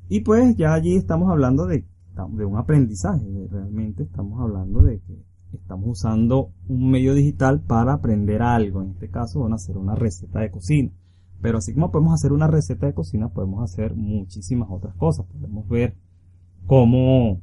Y 0.07 0.21
pues 0.21 0.55
ya 0.55 0.73
allí 0.73 0.95
estamos 0.95 1.29
hablando 1.29 1.65
de, 1.65 1.85
de 2.31 2.45
un 2.45 2.57
aprendizaje. 2.57 3.25
Realmente 3.49 4.03
estamos 4.03 4.39
hablando 4.41 4.81
de 4.81 4.99
que 4.99 5.23
estamos 5.53 5.87
usando 5.87 6.51
un 6.67 6.89
medio 6.91 7.13
digital 7.13 7.61
para 7.61 7.93
aprender 7.93 8.41
algo. 8.41 8.81
En 8.81 8.91
este 8.91 9.09
caso 9.09 9.41
van 9.41 9.53
a 9.53 9.55
hacer 9.55 9.77
una 9.77 9.95
receta 9.95 10.39
de 10.39 10.51
cocina. 10.51 10.91
Pero 11.41 11.59
así 11.59 11.73
como 11.73 11.91
podemos 11.91 12.13
hacer 12.13 12.31
una 12.31 12.47
receta 12.47 12.87
de 12.87 12.93
cocina, 12.93 13.29
podemos 13.29 13.63
hacer 13.63 13.95
muchísimas 13.95 14.69
otras 14.71 14.95
cosas. 14.95 15.25
Podemos 15.27 15.67
ver 15.67 15.95
cómo 16.65 17.41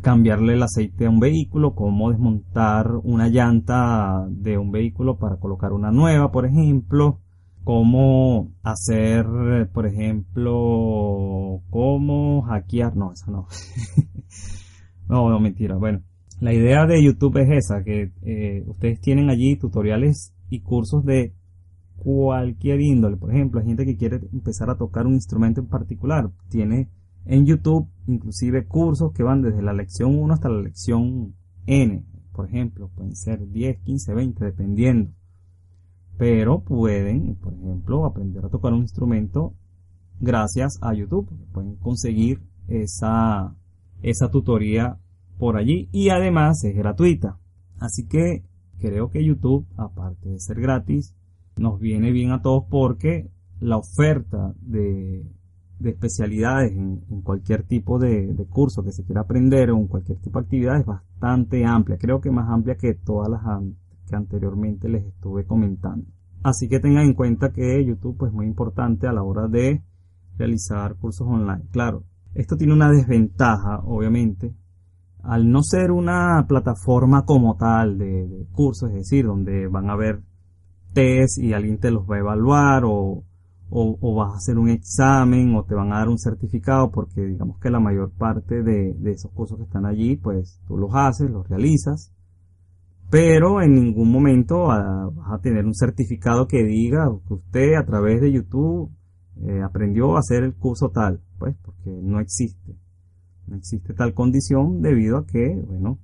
cambiarle 0.00 0.54
el 0.54 0.62
aceite 0.62 1.06
a 1.06 1.10
un 1.10 1.20
vehículo, 1.20 1.74
cómo 1.74 2.10
desmontar 2.10 2.90
una 3.02 3.28
llanta 3.28 4.26
de 4.28 4.58
un 4.58 4.70
vehículo 4.70 5.18
para 5.18 5.36
colocar 5.36 5.72
una 5.72 5.90
nueva, 5.90 6.30
por 6.30 6.46
ejemplo. 6.46 7.20
Cómo 7.64 8.52
hacer, 8.62 9.26
por 9.74 9.86
ejemplo, 9.86 11.60
cómo 11.68 12.42
hackear, 12.42 12.96
no, 12.96 13.12
eso 13.12 13.30
no. 13.30 13.46
no, 15.08 15.28
no, 15.28 15.38
mentira. 15.38 15.76
Bueno, 15.76 16.00
la 16.40 16.54
idea 16.54 16.86
de 16.86 17.04
YouTube 17.04 17.36
es 17.38 17.66
esa, 17.66 17.82
que 17.84 18.12
eh, 18.22 18.64
ustedes 18.66 19.00
tienen 19.00 19.28
allí 19.28 19.56
tutoriales 19.56 20.32
y 20.48 20.60
cursos 20.60 21.04
de 21.04 21.34
cualquier 21.98 22.80
índole. 22.80 23.16
Por 23.16 23.34
ejemplo, 23.34 23.60
hay 23.60 23.66
gente 23.66 23.84
que 23.84 23.96
quiere 23.96 24.20
empezar 24.32 24.70
a 24.70 24.76
tocar 24.76 25.06
un 25.06 25.14
instrumento 25.14 25.60
en 25.60 25.66
particular. 25.66 26.30
Tiene 26.48 26.88
en 27.28 27.46
YouTube 27.46 27.88
inclusive 28.06 28.66
cursos 28.66 29.12
que 29.12 29.22
van 29.22 29.42
desde 29.42 29.62
la 29.62 29.74
lección 29.74 30.18
1 30.18 30.34
hasta 30.34 30.48
la 30.48 30.62
lección 30.62 31.34
N. 31.66 32.04
Por 32.32 32.46
ejemplo, 32.46 32.90
pueden 32.94 33.14
ser 33.14 33.46
10, 33.46 33.80
15, 33.80 34.14
20, 34.14 34.44
dependiendo. 34.44 35.12
Pero 36.16 36.60
pueden, 36.64 37.36
por 37.36 37.52
ejemplo, 37.52 38.06
aprender 38.06 38.44
a 38.44 38.48
tocar 38.48 38.72
un 38.72 38.80
instrumento 38.80 39.54
gracias 40.20 40.78
a 40.80 40.94
YouTube. 40.94 41.28
Pueden 41.52 41.76
conseguir 41.76 42.42
esa, 42.66 43.54
esa 44.02 44.30
tutoría 44.30 44.98
por 45.38 45.56
allí 45.56 45.88
y 45.92 46.08
además 46.08 46.64
es 46.64 46.74
gratuita. 46.74 47.38
Así 47.78 48.06
que 48.06 48.44
creo 48.78 49.10
que 49.10 49.24
YouTube, 49.24 49.66
aparte 49.76 50.30
de 50.30 50.40
ser 50.40 50.60
gratis, 50.60 51.14
nos 51.56 51.78
viene 51.78 52.10
bien 52.10 52.32
a 52.32 52.40
todos 52.40 52.64
porque 52.70 53.30
la 53.60 53.76
oferta 53.76 54.54
de, 54.60 55.26
especialidades 55.84 56.72
en, 56.72 57.22
cualquier 57.22 57.64
tipo 57.64 57.98
de, 57.98 58.34
curso 58.50 58.82
que 58.82 58.92
se 58.92 59.04
quiera 59.04 59.22
aprender 59.22 59.70
o 59.70 59.78
en 59.78 59.86
cualquier 59.86 60.18
tipo 60.18 60.38
de 60.38 60.44
actividad 60.44 60.80
es 60.80 60.86
bastante 60.86 61.64
amplia. 61.64 61.98
Creo 61.98 62.20
que 62.20 62.30
más 62.30 62.48
amplia 62.48 62.76
que 62.76 62.94
todas 62.94 63.28
las 63.28 63.42
que 64.08 64.16
anteriormente 64.16 64.88
les 64.88 65.04
estuve 65.04 65.44
comentando. 65.44 66.06
Así 66.42 66.68
que 66.68 66.80
tengan 66.80 67.04
en 67.04 67.14
cuenta 67.14 67.52
que 67.52 67.84
YouTube 67.84 68.26
es 68.26 68.32
muy 68.32 68.46
importante 68.46 69.06
a 69.06 69.12
la 69.12 69.22
hora 69.22 69.48
de 69.48 69.82
realizar 70.36 70.96
cursos 70.96 71.26
online. 71.26 71.64
Claro, 71.70 72.04
esto 72.34 72.56
tiene 72.56 72.72
una 72.72 72.90
desventaja, 72.90 73.80
obviamente, 73.84 74.54
al 75.22 75.50
no 75.50 75.62
ser 75.62 75.90
una 75.90 76.46
plataforma 76.48 77.24
como 77.24 77.56
tal 77.56 77.98
de, 77.98 78.28
de 78.28 78.46
cursos, 78.52 78.90
es 78.90 78.96
decir, 78.96 79.26
donde 79.26 79.66
van 79.66 79.90
a 79.90 79.96
ver 79.96 80.22
test 80.92 81.38
y 81.38 81.52
alguien 81.52 81.78
te 81.78 81.90
los 81.90 82.08
va 82.08 82.16
a 82.16 82.20
evaluar 82.20 82.84
o, 82.84 83.24
o, 83.70 84.14
vas 84.14 84.32
a 84.32 84.36
hacer 84.36 84.58
un 84.58 84.68
examen 84.70 85.54
o 85.54 85.64
te 85.64 85.74
van 85.74 85.92
a 85.92 85.98
dar 85.98 86.08
un 86.08 86.18
certificado 86.18 86.90
porque 86.90 87.22
digamos 87.22 87.58
que 87.58 87.70
la 87.70 87.80
mayor 87.80 88.10
parte 88.12 88.62
de, 88.62 88.94
de 88.94 89.10
esos 89.10 89.30
cursos 89.32 89.58
que 89.58 89.64
están 89.64 89.84
allí 89.86 90.16
pues 90.16 90.60
tú 90.66 90.76
los 90.78 90.90
haces, 90.94 91.30
los 91.30 91.48
realizas 91.48 92.12
pero 93.10 93.62
en 93.62 93.72
ningún 93.72 94.10
momento 94.12 94.64
vas 94.66 95.10
a 95.32 95.38
tener 95.40 95.64
un 95.64 95.74
certificado 95.74 96.46
que 96.46 96.62
diga 96.62 97.08
que 97.26 97.34
usted 97.34 97.74
a 97.74 97.84
través 97.86 98.20
de 98.20 98.32
YouTube 98.32 98.90
eh, 99.46 99.62
aprendió 99.62 100.16
a 100.16 100.18
hacer 100.18 100.42
el 100.42 100.54
curso 100.54 100.90
tal, 100.90 101.20
pues 101.38 101.56
porque 101.64 101.90
no 101.90 102.20
existe. 102.20 102.76
No 103.46 103.56
existe 103.56 103.94
tal 103.94 104.12
condición 104.12 104.82
debido 104.82 105.16
a 105.16 105.26
que, 105.26 105.54
bueno, 105.66 105.98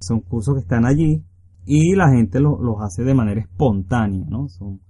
son 0.00 0.20
cursos 0.20 0.54
que 0.54 0.60
están 0.60 0.84
allí 0.84 1.24
y 1.64 1.94
la 1.94 2.10
gente 2.10 2.40
lo- 2.40 2.60
los 2.62 2.76
hace 2.82 3.04
de 3.04 3.14
manera 3.14 3.40
espontánea, 3.40 4.26
¿no? 4.28 4.48
Son, 4.48 4.80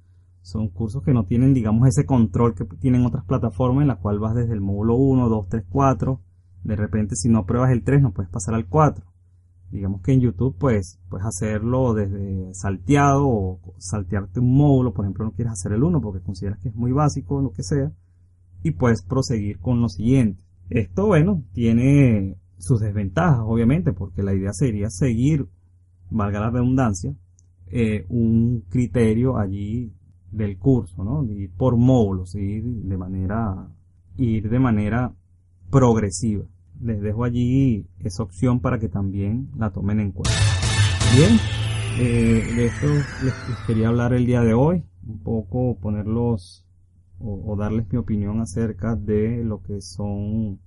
son 0.43 0.69
cursos 0.69 1.03
que 1.03 1.13
no 1.13 1.27
tienen, 1.27 1.55
digamos, 1.55 1.89
ese 1.89 2.07
control 2.07 2.55
que 2.55 2.65
tienen 2.65 3.05
otras 3.05 3.25
plataformas 3.25 3.83
en 3.83 3.89
la 3.89 3.97
cual 3.97 4.19
vas 4.19 4.35
desde 4.35 4.55
el 4.55 4.61
módulo 4.61 4.97
1, 4.97 5.29
2, 5.29 5.49
3, 5.49 5.65
4. 5.69 6.21
De 6.65 6.77
repente, 6.77 7.17
si 7.17 7.29
no 7.29 7.47
pruebas 7.47 7.71
el 7.71 7.83
3, 7.83 8.03
no 8.03 8.13
puedes 8.13 8.31
pasar 8.31 8.55
al 8.55 8.67
4. 8.67 9.05
Digamos 9.71 10.03
que 10.03 10.13
en 10.13 10.21
YouTube, 10.21 10.57
pues, 10.59 10.99
puedes 11.09 11.27
hacerlo 11.27 11.95
desde 11.95 12.53
salteado 12.55 13.29
o 13.29 13.61
saltearte 13.79 14.41
un 14.41 14.57
módulo. 14.57 14.93
Por 14.93 15.05
ejemplo, 15.05 15.25
no 15.25 15.33
quieres 15.33 15.53
hacer 15.53 15.73
el 15.73 15.83
1 15.83 16.01
porque 16.01 16.23
consideras 16.23 16.59
que 16.59 16.71
es 16.71 16.75
muy 16.75 16.93
básico, 16.93 17.41
lo 17.41 17.53
que 17.53 17.63
sea. 17.63 17.93
Y 18.63 18.73
puedes 18.73 19.03
proseguir 19.03 19.61
con 19.61 19.81
lo 19.81 19.89
siguiente. 19.89 20.43
Esto, 20.71 21.07
bueno, 21.07 21.45
tiene 21.53 22.37
sus 22.59 22.81
desventajas, 22.81 23.41
obviamente, 23.45 23.93
porque 23.93 24.23
la 24.23 24.35
idea 24.35 24.53
sería 24.53 24.91
seguir, 24.91 25.49
valga 26.11 26.41
la 26.41 26.51
redundancia, 26.51 27.15
eh, 27.67 28.07
un 28.09 28.63
criterio 28.69 29.39
allí 29.39 29.93
del 30.31 30.59
curso, 30.59 31.05
¿no? 31.05 31.25
Ir 31.25 31.51
por 31.51 31.77
módulos, 31.77 32.35
ir 32.35 32.65
de 32.65 32.97
manera, 32.97 33.69
ir 34.17 34.49
de 34.49 34.59
manera 34.59 35.13
progresiva. 35.71 36.45
Les 36.81 37.01
dejo 37.01 37.25
allí 37.25 37.87
esa 37.99 38.23
opción 38.23 38.61
para 38.61 38.79
que 38.79 38.89
también 38.89 39.51
la 39.57 39.71
tomen 39.71 40.01
en 40.01 40.13
cuenta. 40.13 40.39
Bien, 41.15 41.37
eh, 41.99 42.43
de 42.57 42.67
esto 42.67 42.87
les, 43.25 43.35
quería 43.67 43.89
hablar 43.89 44.13
el 44.13 44.27
día 44.27 44.41
de 44.41 44.55
hoy, 44.55 44.85
un 45.07 45.19
poco 45.19 45.77
ponerlos 45.79 46.67
o, 47.19 47.53
o 47.53 47.57
darles 47.57 47.87
mi 47.93 47.99
opinión 47.99 48.41
acerca 48.41 48.97
de 48.97 49.45
lo 49.45 49.63
que 49.63 49.81
son 49.81 50.61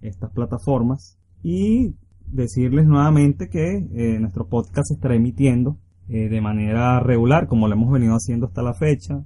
estas 0.00 0.30
plataformas 0.32 1.18
y 1.42 1.94
decirles 2.26 2.86
nuevamente 2.86 3.48
que 3.48 3.76
eh, 3.76 4.18
nuestro 4.20 4.48
podcast 4.48 4.88
se 4.88 4.94
estará 4.94 5.14
emitiendo 5.14 5.78
eh, 6.10 6.28
de 6.28 6.40
manera 6.40 7.00
regular 7.00 7.46
como 7.46 7.68
lo 7.68 7.74
hemos 7.74 7.90
venido 7.90 8.14
haciendo 8.14 8.46
hasta 8.46 8.62
la 8.62 8.74
fecha 8.74 9.24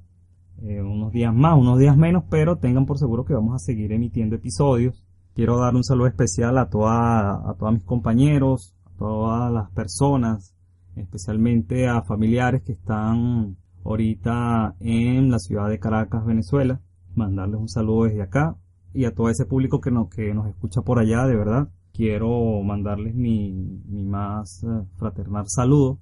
eh, 0.63 0.81
unos 0.81 1.13
días 1.13 1.35
más, 1.35 1.59
unos 1.59 1.79
días 1.79 1.97
menos 1.97 2.25
pero 2.31 2.59
tengan 2.59 2.87
por 2.87 2.99
seguro 2.99 3.25
que 3.25 3.35
vamos 3.35 3.55
a 3.55 3.59
seguir 3.59 3.93
emitiendo 3.93 4.37
episodios 4.37 5.05
quiero 5.35 5.59
dar 5.59 5.75
un 5.75 5.83
saludo 5.83 6.07
especial 6.07 6.59
a 6.59 6.69
toda, 6.69 7.51
a 7.51 7.55
todos 7.59 7.73
mis 7.73 7.85
compañeros 7.85 8.77
a 8.85 8.97
todas 8.99 9.53
las 9.53 9.71
personas 9.71 10.55
especialmente 10.95 11.89
a 11.89 12.03
familiares 12.03 12.63
que 12.63 12.73
están 12.73 13.57
ahorita 13.85 14.77
en 14.81 15.31
la 15.31 15.39
ciudad 15.39 15.69
de 15.69 15.79
Caracas, 15.79 16.25
Venezuela 16.25 16.81
mandarles 17.17 17.61
un 17.61 17.69
saludo 17.69 18.05
desde 18.05 18.23
acá 18.23 18.57
y 18.93 19.05
a 19.05 19.15
todo 19.15 19.29
ese 19.29 19.45
público 19.45 19.81
que 19.81 19.91
nos, 19.91 20.09
que 20.09 20.33
nos 20.35 20.47
escucha 20.49 20.83
por 20.83 20.99
allá, 20.99 21.27
de 21.27 21.37
verdad. 21.37 21.69
Quiero 21.93 22.63
mandarles 22.63 23.15
mi, 23.15 23.53
mi 23.87 24.05
más 24.05 24.63
eh, 24.65 24.85
fraternal 24.97 25.45
saludo. 25.49 25.99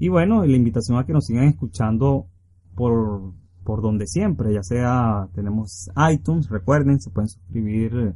Y 0.00 0.08
bueno, 0.08 0.46
la 0.46 0.56
invitación 0.56 0.98
a 0.98 1.04
que 1.04 1.12
nos 1.12 1.26
sigan 1.26 1.44
escuchando 1.44 2.26
por, 2.74 3.34
por 3.64 3.82
donde 3.82 4.06
siempre, 4.06 4.54
ya 4.54 4.62
sea 4.62 5.28
tenemos 5.34 5.90
iTunes, 6.10 6.48
recuerden, 6.48 7.00
se 7.00 7.10
pueden 7.10 7.28
suscribir 7.28 7.94
eh, 7.94 8.14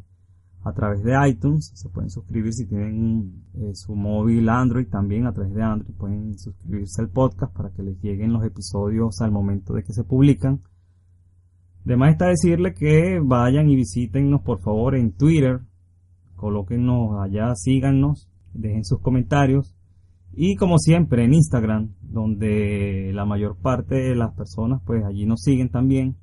a 0.63 0.73
través 0.73 1.05
de 1.05 1.13
iTunes, 1.29 1.73
se 1.75 1.91
pueden 1.91 2.09
suscribir 2.09 2.55
si 2.55 2.67
tienen 2.67 3.45
eh, 3.53 3.75
su 3.75 3.95
móvil 3.95 4.49
Android 4.49 4.89
también 4.89 5.27
a 5.27 5.35
través 5.35 5.53
de 5.53 5.63
Android, 5.63 5.95
pueden 5.95 6.39
suscribirse 6.39 7.03
al 7.03 7.11
podcast 7.11 7.55
para 7.55 7.71
que 7.71 7.83
les 7.83 8.01
lleguen 8.01 8.33
los 8.33 8.47
episodios 8.47 9.21
al 9.21 9.31
momento 9.31 9.75
de 9.75 9.85
que 9.85 9.93
se 9.93 10.05
publican. 10.05 10.63
Además 11.85 12.13
está 12.13 12.29
decirle 12.29 12.73
que 12.73 13.21
vayan 13.23 13.69
y 13.69 13.77
visítennos 13.77 14.41
por 14.41 14.61
favor 14.61 14.95
en 14.95 15.13
Twitter, 15.13 15.61
colóquennos 16.35 17.21
allá, 17.21 17.55
síganos, 17.55 18.31
dejen 18.55 18.87
sus 18.87 19.01
comentarios 19.01 19.74
y 20.37 20.57
como 20.57 20.79
siempre 20.79 21.25
en 21.25 21.35
Instagram, 21.35 21.95
donde 22.03 23.11
la 23.15 23.25
mayor 23.25 23.57
parte 23.57 23.97
de 23.97 24.15
las 24.15 24.35
personas 24.35 24.81
pues 24.85 25.05
allí 25.05 25.27
nos 25.27 25.43
siguen 25.43 25.71
también, 25.71 26.17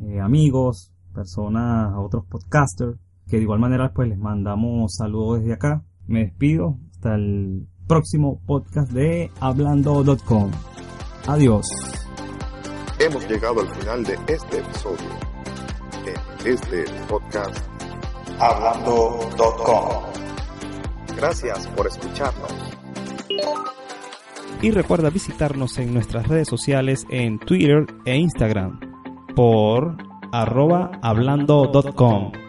eh, 0.00 0.20
amigos, 0.20 0.92
personas, 1.14 1.92
otros 1.96 2.24
podcasters, 2.26 2.98
que 3.28 3.36
de 3.36 3.42
igual 3.42 3.60
manera 3.60 3.92
pues 3.92 4.08
les 4.08 4.18
mandamos 4.18 4.94
saludos 4.94 5.40
desde 5.40 5.54
acá. 5.54 5.84
Me 6.06 6.24
despido 6.24 6.78
hasta 6.90 7.14
el 7.14 7.66
próximo 7.86 8.40
podcast 8.46 8.90
de 8.92 9.30
hablando.com. 9.40 10.50
Adiós. 11.28 11.66
Hemos 12.98 13.28
llegado 13.28 13.60
al 13.60 13.74
final 13.74 14.04
de 14.04 14.14
este 14.28 14.58
episodio. 14.58 15.08
En 16.06 16.52
este 16.52 16.84
podcast, 17.08 17.56
Hablando.com. 18.38 20.02
gracias 21.16 21.68
por 21.68 21.86
escucharnos. 21.86 22.71
Y 24.60 24.70
recuerda 24.70 25.10
visitarnos 25.10 25.78
en 25.78 25.92
nuestras 25.92 26.28
redes 26.28 26.48
sociales 26.48 27.06
en 27.10 27.38
Twitter 27.38 27.86
e 28.04 28.16
Instagram 28.16 28.78
por 29.34 29.96
arroba 30.32 30.92
hablando.com. 31.02 32.41